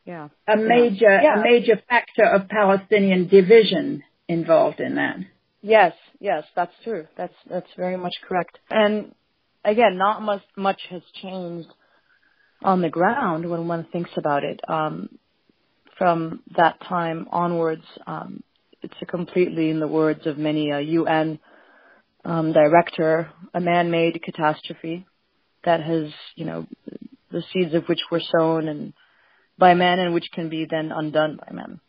yeah. 0.04 0.28
a 0.48 0.56
major 0.56 1.20
yeah. 1.22 1.40
a 1.40 1.42
major 1.42 1.80
factor 1.88 2.24
of 2.24 2.48
Palestinian 2.48 3.28
division 3.28 4.02
involved 4.28 4.80
in 4.80 4.96
that. 4.96 5.18
Yes, 5.66 5.94
yes, 6.20 6.44
that's 6.54 6.74
true. 6.84 7.06
That's 7.16 7.32
that's 7.48 7.70
very 7.74 7.96
much 7.96 8.12
correct. 8.28 8.58
And 8.70 9.14
again, 9.64 9.96
not 9.96 10.20
much 10.20 10.42
much 10.58 10.80
has 10.90 11.00
changed 11.22 11.68
on 12.62 12.82
the 12.82 12.90
ground 12.90 13.48
when 13.48 13.66
one 13.66 13.86
thinks 13.90 14.10
about 14.18 14.44
it. 14.44 14.60
Um, 14.68 15.08
from 15.96 16.42
that 16.58 16.78
time 16.86 17.28
onwards, 17.32 17.86
um, 18.06 18.42
it's 18.82 18.94
a 19.00 19.06
completely, 19.06 19.70
in 19.70 19.80
the 19.80 19.88
words 19.88 20.26
of 20.26 20.36
many 20.36 20.68
a 20.68 20.80
UN 20.80 21.38
um, 22.26 22.52
director, 22.52 23.30
a 23.54 23.60
man-made 23.60 24.22
catastrophe 24.22 25.06
that 25.64 25.80
has, 25.82 26.10
you 26.36 26.44
know, 26.44 26.66
the 27.32 27.42
seeds 27.54 27.72
of 27.72 27.84
which 27.86 28.00
were 28.10 28.20
sown 28.36 28.68
and 28.68 28.92
by 29.56 29.72
men 29.72 29.98
and 29.98 30.12
which 30.12 30.28
can 30.34 30.50
be 30.50 30.66
then 30.70 30.92
undone 30.94 31.38
by 31.38 31.54
men. 31.54 31.80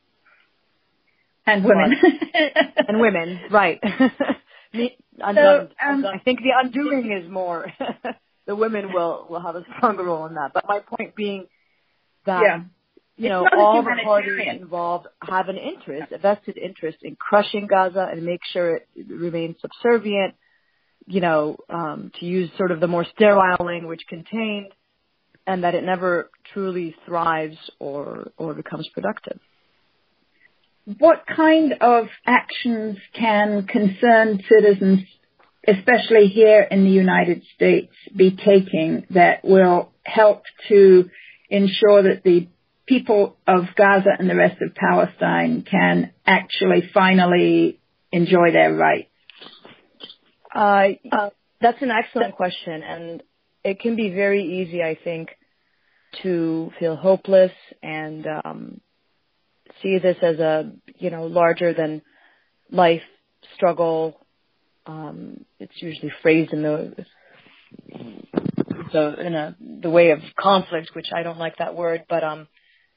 And 1.48 1.64
women. 1.64 1.94
and 2.88 3.00
women, 3.00 3.40
right. 3.52 3.80
so, 4.74 5.68
um, 5.86 6.06
I 6.06 6.20
think 6.24 6.40
the 6.40 6.52
undoing 6.58 7.12
is 7.12 7.30
more 7.30 7.72
the 8.46 8.56
women 8.56 8.94
will 8.94 9.28
will 9.30 9.42
have 9.42 9.56
a 9.56 9.64
stronger 9.78 10.04
role 10.04 10.26
in 10.26 10.36
that. 10.36 10.52
But 10.54 10.66
my 10.68 10.80
point 10.80 11.16
being 11.16 11.48
that 12.26 12.42
yeah. 12.42 12.62
you 13.18 13.30
know 13.30 13.48
all 13.56 13.84
the 13.84 13.96
parties 14.04 14.42
involved 14.60 15.08
have 15.22 15.50
an 15.50 15.58
interest, 15.58 16.12
a 16.12 16.18
vested 16.18 16.58
interest 16.58 17.00
in 17.02 17.16
crushing 17.16 17.68
Gaza 17.68 18.08
and 18.12 18.24
make 18.24 18.42
sure 18.52 18.78
it 18.78 18.88
remains 19.10 19.56
subservient. 19.62 20.36
You 21.08 21.22
know, 21.22 21.58
um, 21.70 22.12
to 22.20 22.26
use 22.26 22.50
sort 22.58 22.72
of 22.72 22.80
the 22.80 22.88
more 22.88 23.06
sterile 23.16 23.64
language 23.64 24.06
contained, 24.10 24.72
and 25.46 25.64
that 25.64 25.76
it 25.76 25.84
never 25.84 26.32
truly 26.52 26.96
thrives 27.06 27.58
or 27.80 28.32
or 28.38 28.54
becomes 28.56 28.90
productive. 28.94 29.40
What 30.86 31.26
kind 31.28 31.74
of 31.82 32.08
actions 32.26 32.98
can 33.14 33.66
concerned 33.68 34.44
citizens 34.48 35.02
especially 35.68 36.28
here 36.28 36.62
in 36.62 36.84
the 36.84 36.92
United 36.92 37.44
States, 37.56 37.94
be 38.16 38.36
taking 38.36 39.06
that 39.12 39.44
will 39.44 39.92
help 40.04 40.44
to 40.70 41.10
ensure 41.50 42.04
that 42.04 42.22
the 42.24 42.48
people 42.86 43.38
of 43.48 43.64
Gaza 43.76 44.12
and 44.18 44.30
the 44.30 44.36
rest 44.36 44.62
of 44.62 44.76
Palestine 44.76 45.66
can 45.70 46.12
actually 46.26 46.90
finally 46.94 47.80
enjoy 48.12 48.52
their 48.52 48.74
rights? 48.74 49.10
Uh, 50.54 50.88
uh, 51.12 51.30
that's 51.62 51.82
an 51.82 51.92
excellent 51.92 52.36
question, 52.36 52.84
and 52.84 53.24
it 53.64 53.80
can 53.80 53.96
be 53.96 54.10
very 54.10 54.62
easy, 54.62 54.84
I 54.84 54.98
think, 55.04 55.30
to 56.22 56.72
feel 56.80 56.96
hopeless 56.96 57.52
and 57.82 58.26
um, 58.28 58.82
see 59.82 60.00
this 60.00 60.18
as 60.22 60.40
a 60.40 60.72
you 60.98 61.10
know 61.10 61.26
larger 61.26 61.74
than 61.74 62.02
life 62.72 63.02
struggle 63.56 64.20
um, 64.86 65.46
it's 65.60 65.74
usually 65.82 66.12
phrased 66.22 66.54
in 66.54 66.62
the 66.62 67.06
the 68.94 69.26
in 69.26 69.34
a 69.34 69.56
the 69.82 69.90
way 69.90 70.12
of 70.12 70.20
conflict, 70.40 70.92
which 70.94 71.08
I 71.16 71.24
don't 71.24 71.40
like 71.40 71.58
that 71.58 71.76
word, 71.76 72.04
but 72.08 72.24
um, 72.24 72.48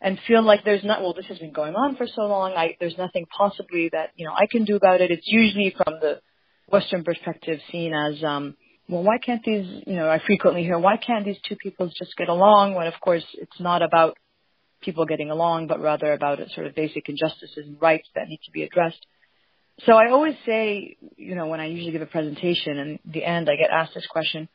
and 0.01 0.19
feel 0.27 0.43
like 0.43 0.65
there's 0.65 0.85
not 0.85 1.01
well, 1.01 1.15
this 1.15 1.27
has 1.27 1.39
been 1.39 1.53
going 1.53 1.75
on 1.75 1.97
for 1.97 2.07
so 2.07 2.23
long. 2.23 2.53
I 2.53 2.77
there's 2.79 2.99
nothing 2.99 3.27
possibly 3.37 3.89
that 3.93 4.11
you 4.17 4.27
know 4.27 4.33
I 4.33 4.47
can 4.51 4.65
do 4.65 4.77
about 4.77 5.01
it. 5.01 5.11
It's 5.11 5.27
usually 5.27 5.75
from 5.77 5.95
the 6.01 6.21
Western 6.69 7.05
perspective 7.05 7.61
seen 7.73 7.95
as 7.95 8.23
um, 8.23 8.55
well, 8.89 9.03
why 9.03 9.19
can't 9.19 9.43
these 9.43 9.83
you 9.87 9.97
know 9.97 10.09
I 10.09 10.21
frequently 10.25 10.63
hear 10.63 10.79
why 10.79 10.97
can't 10.99 11.25
these 11.25 11.41
two 11.49 11.57
peoples 11.57 11.95
just 11.99 12.17
get 12.17 12.29
along? 12.29 12.75
When 12.75 12.87
of 12.87 13.01
course 13.01 13.25
it's 13.35 13.61
not 13.61 13.83
about 13.83 14.17
people 14.81 15.07
getting 15.07 15.31
along, 15.31 15.67
but 15.67 15.81
rather 15.81 16.13
about 16.13 16.39
sort 16.55 16.67
of 16.67 16.75
basic 16.75 17.09
injustices 17.09 17.67
and 17.67 17.81
rights 17.81 18.09
that 18.15 18.29
need 18.29 18.41
to 18.45 18.51
be 18.51 18.63
addressed. 18.63 19.05
So 19.87 19.93
I 19.93 20.11
always 20.11 20.35
say, 20.45 20.97
you 21.17 21.35
know, 21.35 21.47
when 21.47 21.61
I 21.61 21.67
usually 21.67 21.93
give 21.93 22.03
a 22.03 22.07
presentation 22.07 22.79
and 22.79 22.99
the 23.05 23.25
end 23.25 23.49
I 23.49 23.57
get 23.57 23.71
asked 23.71 23.95
this 23.95 24.07
question, 24.07 24.49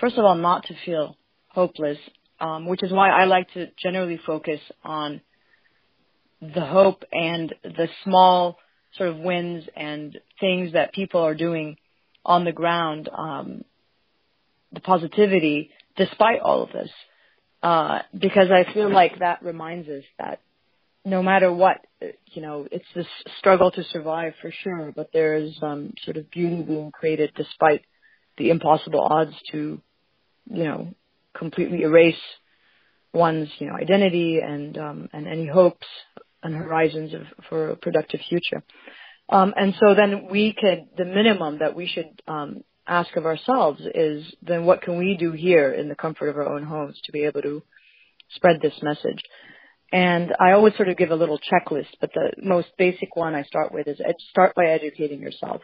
first 0.00 0.18
of 0.18 0.24
all, 0.24 0.34
not 0.34 0.64
to 0.66 0.74
feel 0.84 1.16
hopeless, 1.48 1.98
um, 2.40 2.66
which 2.66 2.82
is 2.82 2.92
why 2.92 3.10
I 3.10 3.24
like 3.24 3.50
to 3.54 3.68
generally 3.82 4.20
focus 4.26 4.60
on 4.84 5.22
the 6.42 6.64
hope 6.64 7.04
and 7.12 7.54
the 7.62 7.88
small 8.04 8.58
sort 8.96 9.08
of 9.08 9.18
wins 9.18 9.64
and 9.74 10.18
things 10.40 10.74
that 10.74 10.92
people 10.92 11.22
are 11.22 11.34
doing 11.34 11.76
on 12.24 12.44
the 12.44 12.52
ground, 12.52 13.08
um, 13.16 13.64
the 14.72 14.80
positivity 14.80 15.70
despite 15.96 16.40
all 16.40 16.62
of 16.62 16.72
this. 16.72 16.90
Uh, 17.62 18.00
because 18.16 18.48
I 18.50 18.72
feel 18.72 18.90
like 18.92 19.18
that 19.18 19.42
reminds 19.42 19.88
us 19.88 20.04
that 20.18 20.40
no 21.04 21.22
matter 21.22 21.52
what, 21.52 21.78
you 22.32 22.42
know, 22.42 22.66
it's 22.70 22.86
this 22.94 23.06
struggle 23.38 23.70
to 23.70 23.84
survive 23.84 24.34
for 24.42 24.52
sure, 24.62 24.92
but 24.94 25.10
there 25.12 25.36
is 25.36 25.56
um, 25.62 25.94
sort 26.04 26.16
of 26.16 26.30
beauty 26.30 26.62
being 26.62 26.90
created 26.90 27.32
despite 27.36 27.82
the 28.38 28.50
impossible 28.50 29.00
odds 29.00 29.34
to, 29.52 29.80
you 30.50 30.64
know, 30.64 30.94
completely 31.36 31.82
erase 31.82 32.14
one's, 33.12 33.48
you 33.58 33.68
know, 33.68 33.74
identity 33.74 34.40
and 34.40 34.76
um, 34.76 35.08
and 35.12 35.26
any 35.26 35.46
hopes 35.46 35.86
and 36.42 36.54
horizons 36.54 37.14
of, 37.14 37.22
for 37.48 37.70
a 37.70 37.76
productive 37.76 38.20
future. 38.28 38.62
Um, 39.28 39.54
and 39.56 39.74
so 39.80 39.94
then 39.94 40.28
we 40.30 40.54
could, 40.58 40.86
the 40.96 41.04
minimum 41.04 41.58
that 41.58 41.74
we 41.74 41.88
should 41.88 42.22
um, 42.28 42.62
ask 42.86 43.16
of 43.16 43.26
ourselves 43.26 43.80
is 43.94 44.24
then 44.42 44.64
what 44.64 44.82
can 44.82 44.98
we 44.98 45.16
do 45.16 45.32
here 45.32 45.72
in 45.72 45.88
the 45.88 45.94
comfort 45.94 46.28
of 46.28 46.36
our 46.36 46.48
own 46.48 46.64
homes 46.64 47.00
to 47.04 47.12
be 47.12 47.24
able 47.24 47.42
to 47.42 47.62
spread 48.30 48.60
this 48.60 48.74
message? 48.82 49.20
And 49.92 50.34
I 50.40 50.52
always 50.52 50.74
sort 50.76 50.88
of 50.88 50.96
give 50.96 51.10
a 51.10 51.16
little 51.16 51.38
checklist, 51.38 51.88
but 52.00 52.10
the 52.12 52.32
most 52.42 52.68
basic 52.76 53.14
one 53.14 53.34
I 53.34 53.44
start 53.44 53.72
with 53.72 53.86
is 53.86 54.00
start 54.30 54.54
by 54.54 54.66
educating 54.66 55.20
yourself. 55.20 55.62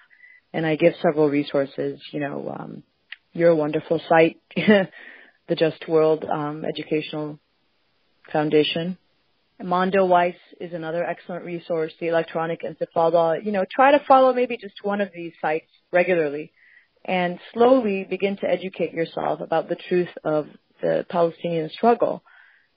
And 0.53 0.67
I 0.67 0.77
give 0.77 0.95
several 1.03 1.29
resources, 1.29 2.01
you 2.13 2.21
know, 2.21 2.55
um, 2.57 2.83
your 3.33 3.55
wonderful 3.55 4.01
site, 4.09 4.39
the 4.55 5.57
Just 5.57 5.89
World 5.89 6.25
um, 6.25 6.65
Educational 6.65 7.41
Foundation. 8.31 8.99
Mondoweiss 9.61 10.37
is 10.61 10.73
another 10.73 11.05
excellent 11.05 11.45
resource, 11.45 11.93
the 12.01 12.09
Electronic 12.09 12.63
Intifada. 12.63 13.45
You 13.45 13.53
know, 13.53 13.65
try 13.71 13.93
to 13.93 14.05
follow 14.07 14.33
maybe 14.33 14.57
just 14.57 14.75
one 14.83 15.01
of 15.01 15.11
these 15.15 15.33
sites 15.41 15.71
regularly 15.93 16.53
and 17.05 17.39
slowly 17.53 18.07
begin 18.09 18.37
to 18.39 18.49
educate 18.49 18.93
yourself 18.93 19.41
about 19.41 19.69
the 19.69 19.77
truth 19.89 20.09
of 20.25 20.47
the 20.81 21.05
Palestinian 21.09 21.71
struggle. 21.71 22.23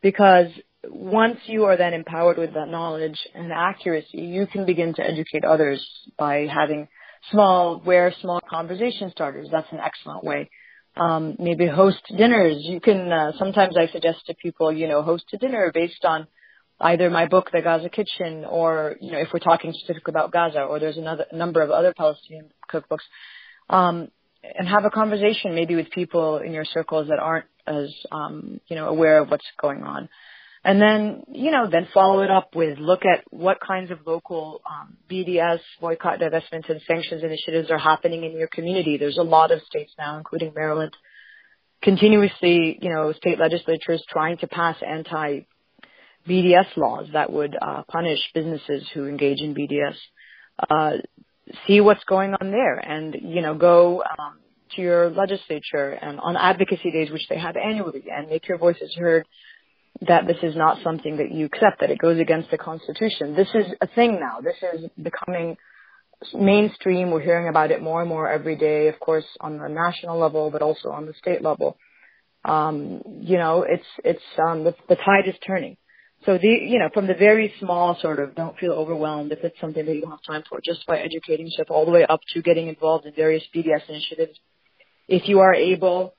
Because 0.02 0.48
once 0.90 1.40
you 1.46 1.66
are 1.66 1.78
then 1.78 1.94
empowered 1.94 2.38
with 2.38 2.54
that 2.54 2.68
knowledge 2.68 3.20
and 3.34 3.52
accuracy, 3.52 4.22
you 4.22 4.48
can 4.48 4.66
begin 4.66 4.94
to 4.96 5.04
educate 5.04 5.44
others 5.44 5.86
by 6.18 6.48
having 6.52 6.88
small, 7.32 7.82
where 7.84 8.14
small 8.22 8.40
conversation 8.48 9.12
starters. 9.12 9.48
That's 9.52 9.72
an 9.72 9.80
excellent 9.80 10.24
way. 10.24 10.50
Um, 10.96 11.36
maybe 11.40 11.68
host 11.68 12.02
dinners. 12.16 12.58
You 12.60 12.80
can, 12.80 13.12
uh, 13.12 13.32
sometimes 13.38 13.76
I 13.78 13.88
suggest 13.88 14.26
to 14.28 14.34
people, 14.36 14.72
you 14.72 14.88
know, 14.88 15.02
host 15.02 15.26
a 15.34 15.38
dinner 15.38 15.72
based 15.74 16.06
on 16.06 16.28
either 16.80 17.10
my 17.10 17.26
book, 17.26 17.50
The 17.52 17.62
Gaza 17.62 17.90
Kitchen, 17.90 18.46
or, 18.46 18.96
you 19.02 19.12
know, 19.12 19.18
if 19.18 19.30
we're 19.34 19.40
talking 19.40 19.74
specifically 19.74 20.12
about 20.12 20.32
Gaza, 20.32 20.62
or 20.62 20.80
there's 20.80 20.98
another 20.98 21.26
number 21.34 21.62
of 21.62 21.72
other 21.72 21.94
Palestinian 21.96 22.50
cookbooks. 22.72 23.04
Um, 23.70 24.10
and 24.58 24.68
have 24.68 24.86
a 24.86 24.92
conversation 24.92 25.56
maybe 25.56 25.76
with 25.76 25.90
people 25.90 26.38
in 26.38 26.52
your 26.52 26.66
circles 26.66 27.08
that 27.08 27.20
aren't 27.20 27.48
as, 27.66 27.94
um, 28.12 28.60
you 28.68 28.76
know, 28.76 28.88
aware 28.88 29.20
of 29.22 29.32
what's 29.32 29.46
going 29.60 29.84
on. 29.84 30.08
And 30.64 30.82
then, 30.82 31.24
you 31.32 31.52
know, 31.52 31.70
then 31.70 31.88
follow 31.94 32.22
it 32.22 32.32
up 32.32 32.56
with 32.56 32.80
look 32.80 33.06
at 33.06 33.24
what 33.30 33.58
kinds 33.60 33.92
of 33.92 34.00
local 34.06 34.62
um, 34.68 34.98
BDS, 35.10 35.60
boycott, 35.80 36.20
divestment, 36.20 36.70
and 36.70 36.82
sanctions 36.88 37.24
initiatives 37.24 37.70
are 37.70 37.78
happening 37.78 38.24
in 38.24 38.32
your 38.32 38.48
community. 38.48 38.98
There's 38.98 39.20
a 39.20 39.24
lot 39.24 39.52
of 39.52 39.62
states 39.62 39.94
now, 39.98 40.18
including 40.18 40.54
Maryland, 40.56 40.96
continuously, 41.84 42.80
you 42.82 42.90
know, 42.92 43.14
state 43.14 43.38
legislatures 43.38 44.04
trying 44.10 44.38
to 44.38 44.48
pass 44.48 44.76
anti 44.86 45.42
BDS 46.28 46.76
laws 46.76 47.10
that 47.14 47.32
would 47.32 47.56
uh, 47.62 47.84
punish 47.88 48.20
businesses 48.34 48.90
who 48.92 49.08
engage 49.08 49.42
in 49.42 49.54
BDS. 49.54 49.96
Uh, 50.68 50.98
see 51.68 51.82
what's 51.82 52.04
going 52.06 52.34
on 52.34 52.52
there, 52.52 52.78
and 52.78 53.16
you 53.22 53.42
know, 53.42 53.56
go 53.56 54.02
um, 54.04 54.40
to 54.76 54.82
your 54.82 55.10
legislature 55.10 55.90
and 55.90 56.20
on 56.20 56.36
advocacy 56.36 56.92
days, 56.92 57.12
which 57.12 57.28
they 57.30 57.38
have 57.38 57.56
annually, 57.56 58.06
and 58.12 58.30
make 58.30 58.48
your 58.48 58.58
voices 58.58 58.94
heard 58.96 59.26
that 60.02 60.28
this 60.28 60.38
is 60.44 60.56
not 60.56 60.82
something 60.84 61.18
that 61.18 61.32
you 61.32 61.46
accept, 61.46 61.80
that 61.80 61.90
it 61.90 62.00
goes 62.00 62.20
against 62.20 62.52
the 62.52 62.58
Constitution. 62.58 63.36
This 63.36 63.48
is 63.54 63.66
a 63.82 63.88
thing 63.88 64.20
now. 64.20 64.42
This 64.42 64.58
is 64.74 64.90
becoming 65.02 65.58
mainstream. 66.34 67.12
We're 67.12 67.22
hearing 67.22 67.48
about 67.48 67.72
it 67.72 67.82
more 67.82 68.02
and 68.02 68.10
more 68.10 68.30
every 68.30 68.56
day, 68.56 68.88
of 68.88 69.00
course, 69.00 69.26
on 69.40 69.58
the 69.58 69.70
national 69.70 70.20
level, 70.20 70.50
but 70.52 70.62
also 70.62 70.90
on 70.90 71.06
the 71.06 71.14
state 71.14 71.42
level. 71.42 71.78
Um, 72.44 73.02
you 73.22 73.38
know, 73.38 73.66
it's, 73.68 73.86
it's, 74.04 74.22
um, 74.38 74.64
the, 74.64 74.76
the 74.90 74.96
tide 74.96 75.28
is 75.28 75.36
turning. 75.46 75.78
So 76.26 76.40
the, 76.40 76.48
you 76.48 76.80
know, 76.80 76.90
from 76.94 77.06
the 77.06 77.14
very 77.14 77.54
small 77.60 77.98
sort 78.02 78.20
of 78.20 78.36
don't 78.36 78.58
feel 78.58 78.72
overwhelmed 78.72 79.32
if 79.32 79.40
it's 79.44 79.60
something 79.62 79.86
that 79.86 79.94
you 79.94 80.02
don't 80.02 80.12
have 80.12 80.24
time 80.26 80.44
for, 80.50 80.60
just 80.64 80.86
by 80.88 80.98
educating 80.98 81.46
yourself 81.46 81.70
all 81.70 81.86
the 81.86 81.92
way 81.92 82.06
up 82.06 82.22
to 82.34 82.42
getting 82.42 82.68
involved 82.68 83.06
in 83.06 83.14
various 83.14 83.44
BDS 83.56 83.88
initiatives. 83.88 84.40
If 85.08 85.28
you 85.28 85.40
are 85.40 85.54
able, 85.54 86.16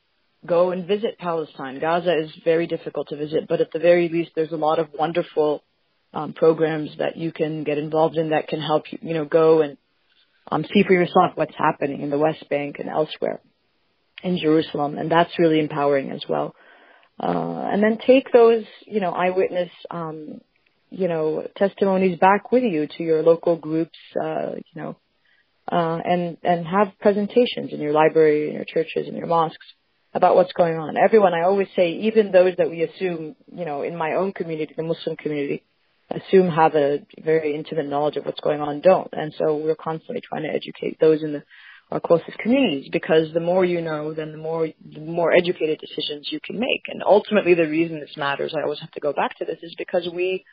go 0.47 0.71
and 0.71 0.87
visit 0.87 1.19
Palestine. 1.19 1.81
Gaza 1.81 2.17
is 2.17 2.31
very 2.45 2.69
difficult 2.69 3.09
to 3.09 3.17
visit, 3.17 3.49
but 3.49 3.61
at 3.61 3.73
the 3.73 3.81
very 3.81 4.09
least, 4.09 4.31
there's 4.37 4.53
a 4.53 4.57
lot 4.57 4.79
of 4.79 4.89
wonderful 4.97 5.65
um, 6.15 6.33
programs 6.35 6.91
that 6.99 7.17
you 7.17 7.33
can 7.33 7.65
get 7.65 7.79
involved 7.79 8.17
in 8.17 8.31
that 8.31 8.47
can 8.47 8.61
help 8.61 8.85
you, 8.93 8.99
you 9.03 9.15
know, 9.15 9.25
go 9.25 9.63
and 9.63 9.77
um, 10.51 10.65
see 10.73 10.85
for 10.85 10.93
yourself 10.93 11.33
what's 11.35 11.57
happening 11.59 12.01
in 12.01 12.11
the 12.11 12.19
West 12.19 12.49
Bank 12.49 12.77
and 12.79 12.89
elsewhere 12.89 13.41
in 14.23 14.39
Jerusalem, 14.39 14.99
and 14.99 15.11
that's 15.11 15.37
really 15.39 15.59
empowering 15.59 16.11
as 16.13 16.23
well. 16.29 16.55
Uh, 17.19 17.69
and 17.73 17.83
then 17.83 17.99
take 18.07 18.31
those, 18.33 18.65
you 18.87 19.01
know, 19.01 19.11
eyewitness, 19.11 19.71
um, 19.91 20.41
you 20.91 21.09
know, 21.09 21.47
testimonies 21.57 22.19
back 22.19 22.53
with 22.53 22.63
you 22.63 22.87
to 22.87 23.03
your 23.03 23.23
local 23.23 23.57
groups, 23.57 23.99
uh, 24.23 24.53
you 24.55 24.83
know, 24.83 24.97
uh, 25.71 25.99
and 26.05 26.37
and 26.43 26.67
have 26.67 26.89
presentations 27.01 27.73
in 27.73 27.81
your 27.81 27.93
library, 27.93 28.49
in 28.49 28.55
your 28.55 28.65
churches, 28.65 29.09
in 29.09 29.17
your 29.17 29.27
mosques 29.27 29.67
about 30.13 30.37
what's 30.37 30.53
going 30.53 30.77
on. 30.77 30.97
Everyone, 30.97 31.35
I 31.35 31.43
always 31.43 31.69
say, 31.75 31.93
even 31.93 32.33
those 32.33 32.55
that 32.59 32.71
we 32.71 32.83
assume, 32.83 33.37
you 33.53 33.65
know, 33.65 33.83
in 33.83 33.97
my 33.97 34.13
own 34.13 34.33
community, 34.33 34.75
the 34.77 34.83
Muslim 34.83 35.17
community, 35.17 35.65
assume 36.11 36.49
have 36.49 36.75
a 36.75 37.05
very 37.23 37.55
intimate 37.55 37.87
knowledge 37.87 38.17
of 38.17 38.25
what's 38.25 38.41
going 38.41 38.61
on, 38.61 38.81
don't. 38.81 39.13
And 39.13 39.35
so 39.39 39.57
we're 39.57 39.75
constantly 39.75 40.23
trying 40.23 40.45
to 40.45 40.55
educate 40.55 40.99
those 41.01 41.23
in 41.23 41.33
the, 41.33 41.43
our 41.91 42.01
closest 42.01 42.39
communities 42.39 42.89
because 42.91 43.33
the 43.33 43.41
more 43.41 43.65
you 43.65 43.81
know, 43.81 44.13
then 44.13 44.33
the 44.33 44.39
more 44.39 44.69
the 44.85 45.01
more 45.01 45.33
educated 45.33 45.79
decisions 45.79 46.29
you 46.31 46.41
can 46.43 46.59
make. 46.59 46.85
And 46.89 47.03
ultimately, 47.05 47.55
the 47.55 47.69
reason 47.69 48.01
this 48.01 48.17
matters, 48.17 48.55
I 48.57 48.63
always 48.63 48.81
have 48.81 48.91
to 48.93 49.01
go 49.01 49.13
back 49.13 49.39
to 49.39 49.45
this, 49.45 49.59
is 49.63 49.75
because 49.77 50.09
we 50.13 50.45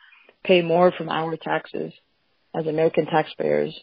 pay 0.44 0.62
more 0.62 0.92
from 0.92 1.08
our 1.08 1.36
taxes 1.36 1.92
as 2.54 2.66
American 2.66 3.06
taxpayers 3.06 3.74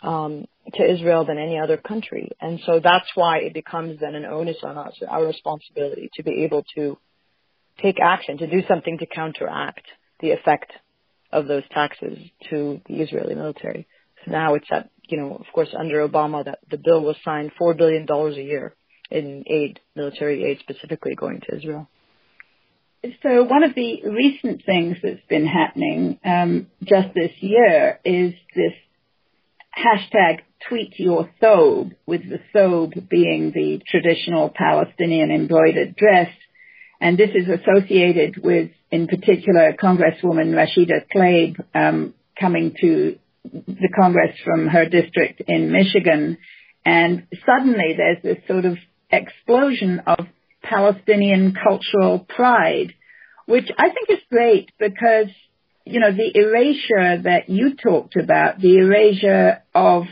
um, 0.00 0.46
to 0.74 0.90
Israel 0.90 1.24
than 1.24 1.38
any 1.38 1.58
other 1.58 1.76
country. 1.76 2.30
And 2.40 2.60
so 2.66 2.80
that's 2.82 3.08
why 3.14 3.38
it 3.38 3.54
becomes 3.54 4.00
then 4.00 4.14
an 4.14 4.24
onus 4.24 4.58
on 4.62 4.76
us, 4.76 4.94
our 5.08 5.26
responsibility 5.26 6.10
to 6.14 6.22
be 6.22 6.44
able 6.44 6.64
to 6.76 6.98
take 7.80 8.00
action, 8.00 8.38
to 8.38 8.46
do 8.46 8.62
something 8.66 8.98
to 8.98 9.06
counteract 9.06 9.86
the 10.20 10.32
effect 10.32 10.72
of 11.30 11.46
those 11.46 11.62
taxes 11.70 12.18
to 12.50 12.80
the 12.88 13.02
Israeli 13.02 13.34
military. 13.34 13.86
So 14.24 14.32
now 14.32 14.54
it's 14.54 14.66
at, 14.70 14.90
you 15.08 15.18
know, 15.18 15.34
of 15.34 15.46
course, 15.52 15.68
under 15.78 16.06
Obama, 16.06 16.44
that 16.44 16.60
the 16.70 16.78
bill 16.78 17.02
was 17.02 17.16
signed 17.24 17.52
$4 17.60 17.76
billion 17.76 18.06
a 18.08 18.30
year 18.42 18.74
in 19.10 19.44
aid, 19.46 19.80
military 19.96 20.44
aid 20.44 20.58
specifically 20.60 21.14
going 21.14 21.40
to 21.40 21.56
Israel. 21.56 21.88
So 23.22 23.44
one 23.44 23.62
of 23.62 23.74
the 23.74 24.02
recent 24.04 24.64
things 24.66 24.96
that's 25.02 25.24
been 25.28 25.46
happening 25.46 26.18
um, 26.24 26.66
just 26.82 27.14
this 27.14 27.30
year 27.40 28.00
is 28.04 28.34
this 28.54 28.72
hashtag 29.76 30.40
tweet 30.68 30.98
your 30.98 31.30
thobe, 31.40 31.94
with 32.06 32.22
the 32.28 32.40
thobe 32.54 33.08
being 33.08 33.52
the 33.52 33.80
traditional 33.86 34.50
Palestinian 34.52 35.30
embroidered 35.30 35.94
dress. 35.94 36.30
And 37.00 37.16
this 37.16 37.30
is 37.34 37.46
associated 37.48 38.42
with, 38.42 38.72
in 38.90 39.06
particular, 39.06 39.74
Congresswoman 39.80 40.52
Rashida 40.52 41.04
Tlaib 41.14 41.56
um, 41.74 42.14
coming 42.38 42.74
to 42.80 43.18
the 43.52 43.88
Congress 43.94 44.36
from 44.44 44.68
her 44.68 44.88
district 44.88 45.42
in 45.46 45.72
Michigan. 45.72 46.38
And 46.84 47.26
suddenly 47.44 47.94
there's 47.96 48.22
this 48.22 48.38
sort 48.46 48.64
of 48.64 48.78
explosion 49.10 50.02
of 50.06 50.26
Palestinian 50.62 51.54
cultural 51.54 52.20
pride, 52.20 52.94
which 53.46 53.68
I 53.76 53.90
think 53.90 54.10
is 54.10 54.24
great 54.30 54.70
because 54.78 55.28
you 55.88 56.00
know, 56.00 56.12
the 56.12 56.38
erasure 56.38 57.22
that 57.22 57.48
you 57.48 57.74
talked 57.74 58.16
about, 58.16 58.60
the 58.60 58.76
erasure 58.76 59.62
of 59.74 60.04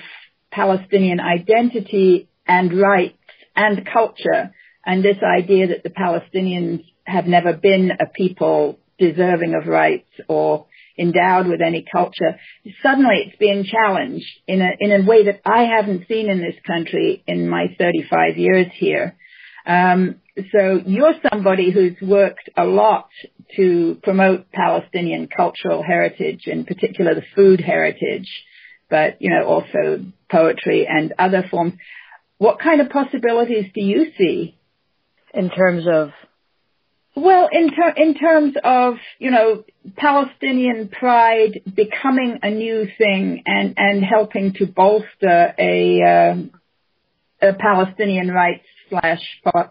Palestinian 0.51 1.21
identity 1.21 2.29
and 2.47 2.73
rights 2.73 3.19
and 3.55 3.87
culture, 3.87 4.55
and 4.87 5.05
this 5.05 5.19
idea 5.23 5.69
that 5.69 5.83
the 5.83 5.91
Palestinians 5.91 6.83
have 7.05 7.27
never 7.27 7.53
been 7.53 7.91
a 7.91 8.07
people 8.07 8.79
deserving 8.99 9.55
of 9.55 9.69
rights 9.69 10.09
or 10.29 10.67
endowed 10.99 11.47
with 11.47 11.61
any 11.61 11.85
culture. 11.91 12.39
Suddenly 12.83 13.27
it's 13.27 13.37
being 13.39 13.65
challenged 13.65 14.27
in 14.47 14.61
a, 14.61 14.71
in 14.79 14.93
a 14.93 15.05
way 15.05 15.25
that 15.27 15.41
I 15.45 15.65
haven't 15.65 16.09
seen 16.09 16.31
in 16.31 16.39
this 16.39 16.57
country 16.67 17.23
in 17.27 17.49
my 17.49 17.67
35 17.79 18.37
years 18.37 18.67
here. 18.75 19.17
Um, 19.67 20.21
so 20.53 20.81
you're 20.87 21.15
somebody 21.31 21.71
who's 21.71 21.97
worked 22.01 22.49
a 22.57 22.65
lot 22.65 23.09
to 23.57 23.99
promote 24.03 24.53
Palestinian 24.53 25.29
cultural 25.35 25.83
heritage, 25.83 26.43
in 26.47 26.65
particular 26.65 27.15
the 27.15 27.25
food 27.35 27.61
heritage, 27.61 28.29
but 28.91 29.17
you 29.21 29.31
know 29.31 29.47
also 29.47 30.05
poetry 30.31 30.87
and 30.87 31.15
other 31.19 31.45
forms. 31.51 31.75
What 32.39 32.61
kind 32.61 32.81
of 32.81 32.91
possibilities 32.91 33.67
do 33.75 33.83
you 33.83 34.13
see 34.17 34.59
in 35.33 35.51
terms 35.51 35.87
of? 35.91 36.11
Well, 37.17 37.49
in 37.51 37.71
ter- 37.71 37.95
in 37.97 38.15
terms 38.15 38.55
of 38.63 38.97
you 39.19 39.31
know 39.31 39.65
Palestinian 39.97 40.89
pride 40.89 41.63
becoming 41.75 42.39
a 42.43 42.51
new 42.51 42.87
thing 42.99 43.43
and 43.47 43.75
and 43.79 44.05
helping 44.05 44.53
to 44.55 44.67
bolster 44.67 45.55
a 45.59 46.03
uh, 46.03 47.49
a 47.49 47.55
Palestinian 47.55 48.31
rights 48.31 48.67
slash 48.91 49.23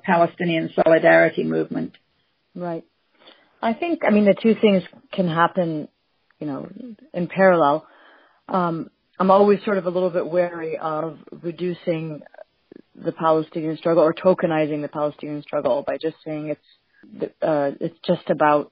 Palestinian 0.04 0.72
solidarity 0.76 1.44
movement. 1.44 1.98
Right. 2.56 2.84
I 3.62 3.74
think, 3.74 4.02
I 4.06 4.12
mean, 4.12 4.26
the 4.26 4.36
two 4.40 4.56
things 4.62 4.84
can 5.12 5.28
happen, 5.28 5.88
you 6.40 6.48
know, 6.48 6.70
in 7.14 7.28
parallel. 7.28 7.88
Um, 8.48 8.90
I'm 9.20 9.32
always 9.32 9.64
sort 9.64 9.78
of 9.78 9.86
a 9.86 9.90
little 9.90 10.10
bit 10.10 10.28
wary 10.28 10.78
of 10.78 11.18
reducing 11.42 12.22
the 12.96 13.12
Palestinian 13.12 13.78
struggle 13.78 14.04
or 14.04 14.14
tokenizing 14.14 14.82
the 14.82 14.88
Palestinian 14.88 15.42
struggle 15.42 15.84
by 15.86 15.98
just 15.98 16.16
saying 16.24 16.50
it's 16.50 16.62
uh, 17.42 17.72
it's 17.80 17.98
just 18.06 18.30
about 18.30 18.72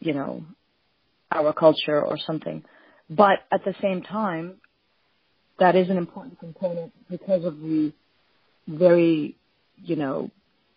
you 0.00 0.14
know 0.14 0.44
our 1.30 1.52
culture 1.52 2.00
or 2.00 2.18
something. 2.18 2.64
But 3.08 3.40
at 3.50 3.64
the 3.64 3.74
same 3.82 4.02
time, 4.02 4.54
that 5.58 5.76
is 5.76 5.90
an 5.90 5.96
important 5.96 6.38
component 6.38 6.92
because 7.10 7.44
of 7.44 7.58
the 7.60 7.92
very, 8.66 9.36
you 9.76 9.96
know, 9.96 10.30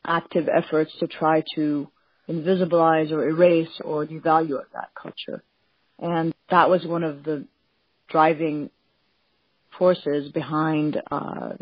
active 0.05 0.47
efforts 0.47 0.91
to 0.99 1.07
try 1.07 1.43
to 1.55 1.87
invisibilize 2.29 3.11
or 3.11 3.27
erase 3.27 3.81
or 3.83 4.05
devalue 4.05 4.59
that 4.73 4.89
culture. 4.99 5.43
And 5.99 6.33
that 6.49 6.69
was 6.69 6.85
one 6.85 7.03
of 7.03 7.23
the 7.23 7.45
driving 8.09 8.69
forces 9.77 10.31
behind 10.31 11.01
uh, 11.11 11.53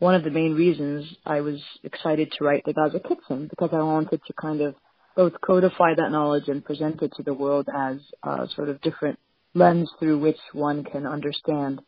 one 0.00 0.14
of 0.14 0.24
the 0.24 0.30
main 0.30 0.54
reasons 0.54 1.06
I 1.26 1.42
was 1.42 1.62
excited 1.84 2.32
to 2.32 2.44
write 2.44 2.64
the 2.64 2.72
Gaza 2.72 3.00
Kitchen 3.00 3.46
because 3.48 3.68
I 3.72 3.82
wanted 3.82 4.20
to 4.26 4.32
kind 4.32 4.62
of 4.62 4.74
both 5.14 5.34
codify 5.44 5.94
that 5.94 6.10
knowledge 6.10 6.48
and 6.48 6.64
present 6.64 7.02
it 7.02 7.12
to 7.16 7.22
the 7.22 7.34
world 7.34 7.68
as 7.74 7.98
a 8.22 8.48
sort 8.56 8.70
of 8.70 8.80
different 8.80 9.18
lens 9.54 9.90
through 9.98 10.18
which 10.18 10.38
one 10.52 10.84
can 10.84 11.06
understand 11.06 11.80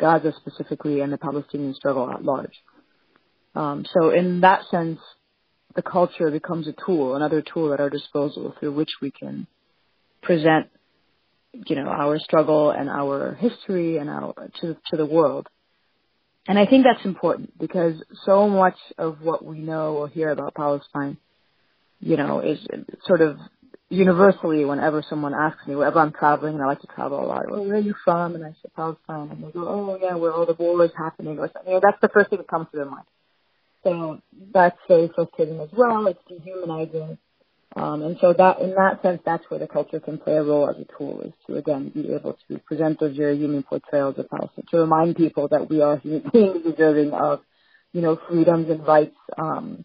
Gaza 0.00 0.32
specifically 0.40 1.00
and 1.00 1.12
the 1.12 1.18
Palestinian 1.18 1.74
struggle 1.74 2.08
at 2.08 2.24
large. 2.24 2.52
Um, 3.56 3.84
so 3.92 4.10
in 4.10 4.40
that 4.42 4.62
sense, 4.70 5.00
the 5.74 5.82
culture 5.82 6.30
becomes 6.30 6.68
a 6.68 6.74
tool, 6.86 7.16
another 7.16 7.42
tool 7.42 7.74
at 7.74 7.80
our 7.80 7.90
disposal 7.90 8.54
through 8.60 8.72
which 8.72 8.90
we 9.02 9.10
can 9.10 9.48
present, 10.22 10.68
you 11.52 11.74
know, 11.74 11.88
our 11.88 12.20
struggle 12.20 12.70
and 12.70 12.88
our 12.88 13.34
history 13.34 13.96
and 13.96 14.08
our 14.08 14.34
to 14.60 14.76
to 14.90 14.96
the 14.96 15.06
world. 15.06 15.48
And 16.48 16.58
I 16.58 16.64
think 16.64 16.84
that's 16.84 17.04
important 17.04 17.56
because 17.58 18.02
so 18.24 18.48
much 18.48 18.76
of 18.96 19.20
what 19.20 19.44
we 19.44 19.58
know 19.58 19.96
or 19.96 20.08
hear 20.08 20.30
about 20.30 20.54
Palestine, 20.54 21.18
you 22.00 22.16
know, 22.16 22.40
is 22.40 22.58
sort 23.06 23.20
of 23.20 23.36
universally 23.90 24.64
whenever 24.64 25.04
someone 25.08 25.34
asks 25.34 25.66
me, 25.66 25.76
whenever 25.76 26.00
I'm 26.00 26.12
traveling, 26.12 26.54
and 26.54 26.62
I 26.62 26.66
like 26.66 26.80
to 26.80 26.86
travel 26.86 27.22
a 27.22 27.26
lot, 27.26 27.50
well, 27.50 27.64
where 27.64 27.76
are 27.76 27.78
you 27.80 27.94
from? 28.02 28.34
And 28.34 28.44
I 28.44 28.50
say 28.50 28.70
Palestine, 28.74 29.28
and 29.30 29.44
they 29.44 29.50
go, 29.50 29.68
oh 29.68 29.98
yeah, 30.00 30.14
where 30.14 30.32
all 30.32 30.46
the 30.46 30.54
war 30.54 30.82
is 30.86 30.90
happening, 30.96 31.38
or 31.38 31.50
something. 31.52 31.70
You 31.70 31.74
know, 31.74 31.80
that's 31.84 32.00
the 32.00 32.08
first 32.08 32.30
thing 32.30 32.38
that 32.38 32.48
comes 32.48 32.66
to 32.72 32.78
their 32.78 32.90
mind. 32.90 33.06
So 33.84 34.20
that's 34.52 34.78
very 34.88 35.10
frustrating 35.14 35.60
as 35.60 35.68
well. 35.76 36.06
It's 36.06 36.18
dehumanizing. 36.28 37.18
Um, 37.78 38.02
and 38.02 38.16
so 38.20 38.34
that, 38.36 38.60
in 38.60 38.70
that 38.74 39.00
sense, 39.02 39.20
that's 39.24 39.44
where 39.48 39.60
the 39.60 39.68
culture 39.68 40.00
can 40.00 40.18
play 40.18 40.34
a 40.34 40.42
role 40.42 40.68
as 40.68 40.76
a 40.76 40.98
tool 40.98 41.20
is 41.22 41.32
to, 41.46 41.56
again, 41.56 41.90
be 41.94 42.12
able 42.12 42.36
to 42.48 42.58
present 42.58 42.98
those 43.00 43.16
very 43.16 43.36
human 43.36 43.62
portrayals 43.62 44.18
of 44.18 44.28
Palestine, 44.28 44.64
to 44.70 44.78
remind 44.78 45.16
people 45.16 45.48
that 45.48 45.70
we 45.70 45.80
are 45.80 45.98
human 45.98 46.28
beings 46.32 46.64
deserving 46.64 47.12
of, 47.12 47.40
you 47.92 48.00
know, 48.00 48.18
freedoms 48.28 48.68
and 48.70 48.86
rights. 48.86 49.16
Um, 49.36 49.84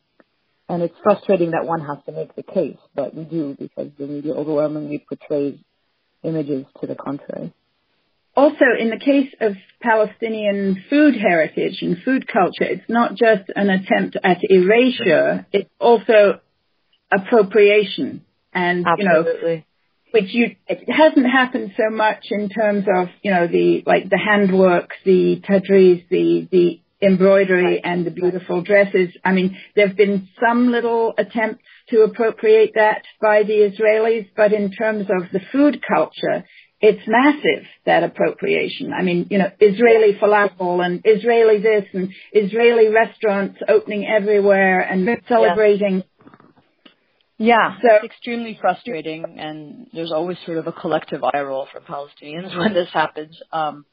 and 0.70 0.82
it's 0.82 0.96
frustrating 1.04 1.52
that 1.52 1.66
one 1.66 1.82
has 1.82 1.98
to 2.06 2.12
make 2.12 2.36
the 2.36 2.44
case, 2.44 2.78
but 2.96 3.14
we 3.14 3.26
do 3.26 3.56
because 3.60 3.92
the 3.98 4.08
media 4.08 4.34
overwhelmingly 4.34 5.06
portrays 5.08 5.60
images 6.24 6.66
to 6.82 6.88
the 6.88 6.96
contrary 6.96 7.54
also, 8.36 8.66
in 8.80 8.90
the 8.90 8.98
case 8.98 9.32
of 9.42 9.54
Palestinian 9.82 10.84
food 10.90 11.16
heritage 11.16 11.82
and 11.82 11.98
food 12.04 12.28
culture, 12.28 12.64
it's 12.64 12.90
not 12.90 13.12
just 13.16 13.44
an 13.56 13.70
attempt 13.70 14.18
at 14.24 14.40
erasure, 14.42 15.46
it's 15.52 15.70
also 15.80 16.40
appropriation. 17.16 18.26
And, 18.54 18.86
Absolutely. 18.88 19.52
you 19.52 19.58
know, 19.58 19.64
which 20.12 20.34
you, 20.34 20.56
it 20.68 20.88
hasn't 20.92 21.26
happened 21.26 21.74
so 21.76 21.90
much 21.90 22.26
in 22.30 22.50
terms 22.50 22.86
of, 22.88 23.08
you 23.24 23.32
know, 23.32 23.48
the, 23.48 23.84
like 23.86 24.10
the 24.10 24.18
handwork, 24.18 24.92
the 25.06 25.42
tatreez, 25.42 26.08
the, 26.10 26.48
the 26.52 26.82
embroidery 27.04 27.84
and 27.84 28.06
the 28.06 28.12
beautiful 28.12 28.62
dresses. 28.62 29.10
I 29.26 29.34
mean, 29.34 29.58
there 29.76 29.88
have 29.88 29.98
been 29.98 30.30
some 30.40 30.72
little 30.72 31.14
attempts 31.18 31.64
to 31.90 32.02
appropriate 32.02 32.72
that 32.76 33.04
by 33.22 33.44
the 33.44 33.72
Israelis, 33.72 34.30
but 34.36 34.54
in 34.54 34.72
terms 34.72 35.08
of 35.10 35.32
the 35.32 35.42
food 35.52 35.84
culture, 35.86 36.46
it's 36.80 37.08
massive, 37.08 37.66
that 37.86 38.04
appropriation. 38.04 38.92
I 38.92 39.04
mean, 39.04 39.28
you 39.30 39.38
know, 39.38 39.50
Israeli 39.60 40.18
falafel 40.22 40.86
and 40.86 41.02
Israeli 41.06 41.60
this 41.62 41.86
and 41.94 42.10
Israeli 42.34 42.90
restaurants 42.90 43.58
opening 43.70 44.06
everywhere 44.06 44.82
and 44.82 45.08
celebrating. 45.30 45.96
Yeah, 45.98 46.04
so, 47.82 47.96
it's 47.96 48.06
extremely 48.06 48.58
frustrating 48.62 49.38
and 49.40 49.88
there's 49.94 50.12
always 50.12 50.38
sort 50.46 50.58
of 50.58 50.68
a 50.68 50.72
collective 50.72 51.24
eye 51.24 51.42
roll 51.42 51.68
for 51.72 51.82
Palestinians 51.82 52.58
when 52.58 52.74
this 52.74 52.90
happens. 52.94 53.38
Um, 53.52 53.86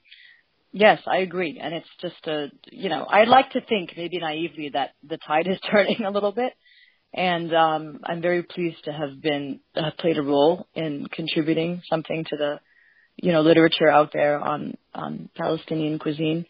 yes, 0.72 1.00
I 1.06 1.18
agree. 1.18 1.60
And 1.62 1.74
it's 1.74 1.88
just 2.00 2.26
a, 2.26 2.48
you 2.70 2.88
know, 2.88 3.06
I'd 3.08 3.28
like 3.28 3.50
to 3.52 3.60
think 3.62 3.94
maybe 3.96 4.18
naively 4.18 4.70
that 4.74 4.90
the 5.08 5.18
tide 5.26 5.48
is 5.48 5.58
turning 5.70 6.04
a 6.04 6.10
little 6.10 6.32
bit. 6.32 6.52
And 7.12 7.52
um, 7.54 8.00
I'm 8.04 8.22
very 8.22 8.44
pleased 8.44 8.84
to 8.84 8.92
have 8.92 9.20
been 9.20 9.60
uh, 9.74 9.90
played 9.98 10.18
a 10.18 10.22
role 10.22 10.68
in 10.74 11.06
contributing 11.10 11.82
something 11.90 12.24
to 12.30 12.36
the 12.36 12.60
you 13.16 13.32
know, 13.32 13.42
literature 13.42 13.88
out 13.88 14.10
there 14.12 14.38
on 14.38 14.76
on 14.94 15.28
Palestinian 15.36 15.98
cuisine. 15.98 16.46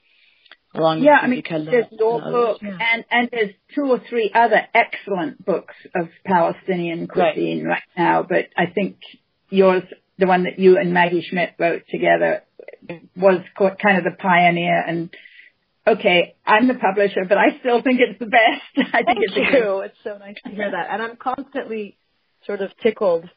Along 0.72 1.02
yeah, 1.02 1.18
I 1.20 1.26
mean, 1.26 1.42
there's 1.48 1.86
your 1.90 2.20
book, 2.20 2.58
yeah. 2.62 2.78
and 2.92 3.04
and 3.10 3.28
there's 3.32 3.50
two 3.74 3.90
or 3.90 4.00
three 4.08 4.30
other 4.32 4.60
excellent 4.72 5.44
books 5.44 5.74
of 5.96 6.08
Palestinian 6.24 7.08
cuisine 7.08 7.64
right, 7.64 7.70
right 7.70 7.82
now. 7.96 8.22
But 8.22 8.46
I 8.56 8.66
think 8.72 8.98
yours, 9.48 9.82
the 10.16 10.26
one 10.26 10.44
that 10.44 10.60
you 10.60 10.78
and 10.78 10.94
Maggie 10.94 11.26
Schmitt 11.28 11.54
wrote 11.58 11.82
together, 11.90 12.44
was 13.16 13.40
kind 13.58 13.98
of 13.98 14.04
the 14.04 14.16
pioneer. 14.16 14.80
And 14.80 15.10
okay, 15.88 16.36
I'm 16.46 16.68
the 16.68 16.74
publisher, 16.74 17.24
but 17.28 17.36
I 17.36 17.58
still 17.58 17.82
think 17.82 17.98
it's 18.00 18.20
the 18.20 18.26
best. 18.26 18.62
I 18.94 19.02
think 19.02 19.18
Thank 19.18 19.18
it's 19.22 19.36
you. 19.36 19.80
It's 19.80 19.98
so 20.04 20.18
nice 20.18 20.36
to 20.44 20.50
hear 20.50 20.70
that, 20.70 20.86
and 20.88 21.02
I'm 21.02 21.16
constantly 21.16 21.96
sort 22.46 22.60
of 22.60 22.70
tickled 22.80 23.28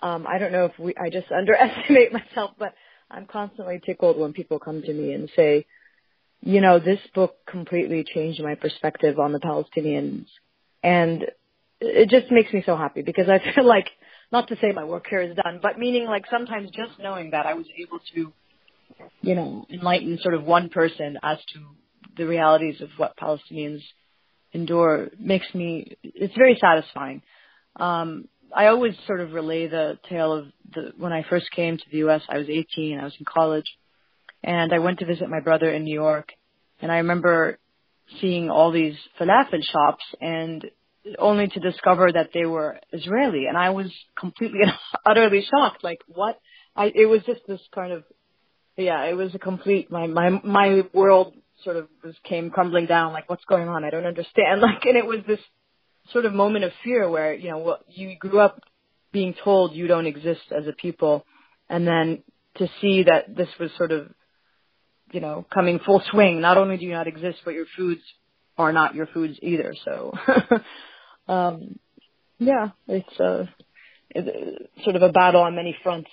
um, 0.00 0.26
I 0.26 0.38
don't 0.38 0.52
know 0.52 0.66
if 0.66 0.78
we, 0.78 0.94
I 0.96 1.10
just 1.10 1.30
underestimate 1.36 2.12
myself, 2.12 2.52
but 2.58 2.74
I'm 3.10 3.26
constantly 3.26 3.80
tickled 3.84 4.18
when 4.18 4.32
people 4.32 4.58
come 4.58 4.82
to 4.82 4.92
me 4.92 5.12
and 5.12 5.30
say, 5.36 5.66
you 6.46 6.60
know, 6.60 6.78
this 6.78 7.00
book 7.12 7.34
completely 7.44 8.04
changed 8.04 8.40
my 8.40 8.54
perspective 8.54 9.18
on 9.18 9.32
the 9.32 9.40
Palestinians. 9.40 10.26
And 10.80 11.24
it 11.80 12.08
just 12.08 12.30
makes 12.30 12.52
me 12.52 12.62
so 12.64 12.76
happy 12.76 13.02
because 13.02 13.28
I 13.28 13.40
feel 13.54 13.66
like, 13.66 13.88
not 14.30 14.46
to 14.48 14.56
say 14.56 14.70
my 14.72 14.84
work 14.84 15.06
here 15.10 15.20
is 15.22 15.34
done, 15.34 15.58
but 15.60 15.76
meaning 15.76 16.04
like 16.04 16.24
sometimes 16.30 16.70
just 16.70 17.00
knowing 17.00 17.30
that 17.30 17.46
I 17.46 17.54
was 17.54 17.66
able 17.76 17.98
to, 18.14 18.32
you 19.22 19.34
know, 19.34 19.66
enlighten 19.68 20.18
sort 20.22 20.34
of 20.34 20.44
one 20.44 20.68
person 20.68 21.18
as 21.20 21.38
to 21.54 21.60
the 22.16 22.26
realities 22.26 22.80
of 22.80 22.90
what 22.96 23.16
Palestinians 23.16 23.82
endure 24.52 25.08
makes 25.18 25.52
me, 25.52 25.96
it's 26.04 26.34
very 26.36 26.56
satisfying. 26.60 27.22
Um, 27.74 28.28
I 28.54 28.66
always 28.66 28.94
sort 29.08 29.20
of 29.20 29.32
relay 29.32 29.66
the 29.66 29.98
tale 30.08 30.32
of 30.32 30.46
the 30.72 30.92
when 30.96 31.12
I 31.12 31.24
first 31.28 31.50
came 31.50 31.76
to 31.76 31.84
the 31.90 31.98
U.S. 31.98 32.22
I 32.28 32.38
was 32.38 32.48
18. 32.48 33.00
I 33.00 33.04
was 33.04 33.16
in 33.18 33.24
college, 33.24 33.66
and 34.46 34.72
I 34.72 34.78
went 34.78 35.00
to 35.00 35.06
visit 35.06 35.28
my 35.28 35.40
brother 35.40 35.70
in 35.70 35.82
New 35.82 35.92
York. 35.92 36.32
And 36.80 36.92
I 36.92 36.98
remember 36.98 37.58
seeing 38.20 38.48
all 38.48 38.70
these 38.70 38.94
falafel 39.20 39.60
shops, 39.62 40.04
and 40.20 40.64
only 41.18 41.48
to 41.48 41.60
discover 41.60 42.10
that 42.12 42.30
they 42.32 42.46
were 42.46 42.78
Israeli. 42.92 43.46
And 43.46 43.58
I 43.58 43.70
was 43.70 43.92
completely 44.18 44.60
and 44.62 44.72
utterly 45.06 45.44
shocked. 45.50 45.82
Like 45.82 45.98
what? 46.06 46.38
I 46.76 46.92
it 46.94 47.06
was 47.06 47.22
just 47.26 47.40
this 47.48 47.60
kind 47.74 47.92
of 47.92 48.04
yeah. 48.76 49.02
It 49.04 49.14
was 49.14 49.34
a 49.34 49.38
complete 49.38 49.90
my 49.90 50.06
my 50.06 50.30
my 50.44 50.82
world 50.92 51.34
sort 51.64 51.76
of 51.76 51.88
was 52.04 52.14
came 52.22 52.50
crumbling 52.50 52.86
down. 52.86 53.12
Like 53.12 53.28
what's 53.28 53.44
going 53.44 53.68
on? 53.68 53.84
I 53.84 53.90
don't 53.90 54.06
understand. 54.06 54.60
Like 54.60 54.84
and 54.84 54.96
it 54.96 55.06
was 55.06 55.20
this 55.26 55.40
sort 56.12 56.24
of 56.24 56.32
moment 56.32 56.64
of 56.64 56.72
fear 56.84 57.10
where 57.10 57.34
you 57.34 57.50
know 57.50 57.58
what 57.58 57.82
you 57.88 58.16
grew 58.16 58.38
up 58.38 58.60
being 59.12 59.34
told 59.42 59.74
you 59.74 59.88
don't 59.88 60.06
exist 60.06 60.52
as 60.56 60.68
a 60.68 60.72
people, 60.72 61.24
and 61.68 61.86
then 61.86 62.22
to 62.58 62.68
see 62.80 63.04
that 63.04 63.34
this 63.34 63.48
was 63.58 63.70
sort 63.76 63.90
of 63.90 64.08
you 65.12 65.20
know 65.20 65.46
coming 65.52 65.78
full 65.78 66.02
swing. 66.10 66.40
Not 66.40 66.58
only 66.58 66.76
do 66.76 66.84
you 66.84 66.92
not 66.92 67.06
exist, 67.06 67.38
but 67.44 67.54
your 67.54 67.66
foods 67.76 68.02
are 68.58 68.72
not 68.72 68.94
your 68.94 69.06
foods 69.06 69.38
either. 69.42 69.74
So, 69.84 70.12
um, 71.28 71.78
yeah, 72.38 72.70
it's 72.88 73.20
a 73.20 73.48
it's 74.10 74.84
sort 74.84 74.96
of 74.96 75.02
a 75.02 75.12
battle 75.12 75.42
on 75.42 75.54
many 75.54 75.76
fronts. 75.82 76.10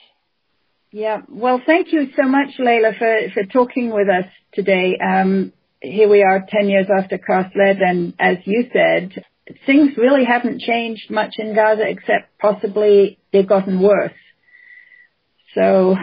Yeah. 0.92 1.22
Well, 1.28 1.60
thank 1.66 1.92
you 1.92 2.10
so 2.16 2.28
much, 2.28 2.50
Laila, 2.60 2.92
for, 2.98 3.18
for 3.34 3.44
talking 3.46 3.92
with 3.92 4.08
us 4.10 4.26
today. 4.54 4.96
Um, 5.04 5.52
here 5.82 6.08
we 6.08 6.22
are 6.22 6.46
10 6.48 6.70
years 6.70 6.86
after 6.96 7.18
Cast 7.18 7.56
Lead, 7.56 7.78
and 7.82 8.14
as 8.20 8.38
you 8.46 8.70
said, 8.72 9.26
things 9.66 9.98
really 9.98 10.24
haven't 10.24 10.62
changed 10.62 11.10
much 11.10 11.34
in 11.40 11.56
Gaza 11.56 11.88
except 11.88 12.38
possibly 12.40 13.18
they've 13.32 13.48
gotten 13.48 13.82
worse. 13.82 14.14
So 15.56 15.96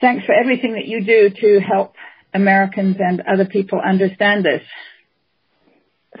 thanks 0.00 0.24
for 0.24 0.32
everything 0.32 0.74
that 0.74 0.86
you 0.86 1.04
do 1.04 1.30
to 1.30 1.60
help 1.60 1.94
Americans 2.36 2.96
and 3.00 3.22
other 3.22 3.46
people 3.46 3.80
understand 3.80 4.44
this. 4.44 4.62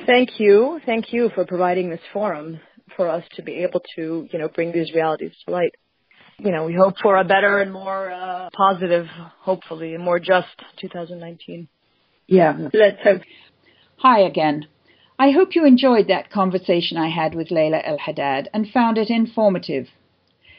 Thank 0.04 0.40
you. 0.40 0.80
Thank 0.84 1.12
you 1.12 1.30
for 1.34 1.44
providing 1.46 1.90
this 1.90 2.00
forum 2.12 2.60
for 2.96 3.08
us 3.08 3.24
to 3.36 3.42
be 3.42 3.62
able 3.62 3.82
to, 3.96 4.28
you 4.30 4.38
know, 4.38 4.48
bring 4.48 4.72
these 4.72 4.92
realities 4.92 5.32
to 5.44 5.52
light. 5.52 5.74
You 6.38 6.50
know, 6.50 6.64
we 6.66 6.74
hope 6.74 6.94
for 7.02 7.16
a 7.16 7.24
better 7.24 7.60
and 7.60 7.72
more 7.72 8.10
uh, 8.10 8.50
positive, 8.54 9.06
hopefully, 9.40 9.94
and 9.94 10.04
more 10.04 10.18
just 10.18 10.48
2019. 10.80 11.68
Yeah, 12.26 12.68
let's 12.74 13.02
hope. 13.02 13.22
Hi 13.98 14.20
again. 14.20 14.66
I 15.18 15.30
hope 15.30 15.54
you 15.54 15.64
enjoyed 15.64 16.08
that 16.08 16.30
conversation 16.30 16.98
I 16.98 17.08
had 17.08 17.34
with 17.34 17.50
Laila 17.50 17.80
El 17.82 17.96
Haddad 17.96 18.50
and 18.52 18.68
found 18.68 18.98
it 18.98 19.08
informative. 19.08 19.86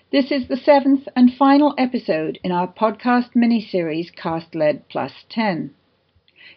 This 0.10 0.32
is 0.32 0.47
the 0.47 0.55
seventh 0.55 1.10
and 1.18 1.34
final 1.34 1.76
episode 1.78 2.39
in 2.41 2.53
our 2.53 2.66
podcast 2.66 3.36
mini-series 3.36 4.10
Cast 4.12 4.55
Lead 4.55 4.88
Plus 4.88 5.26
10. 5.28 5.72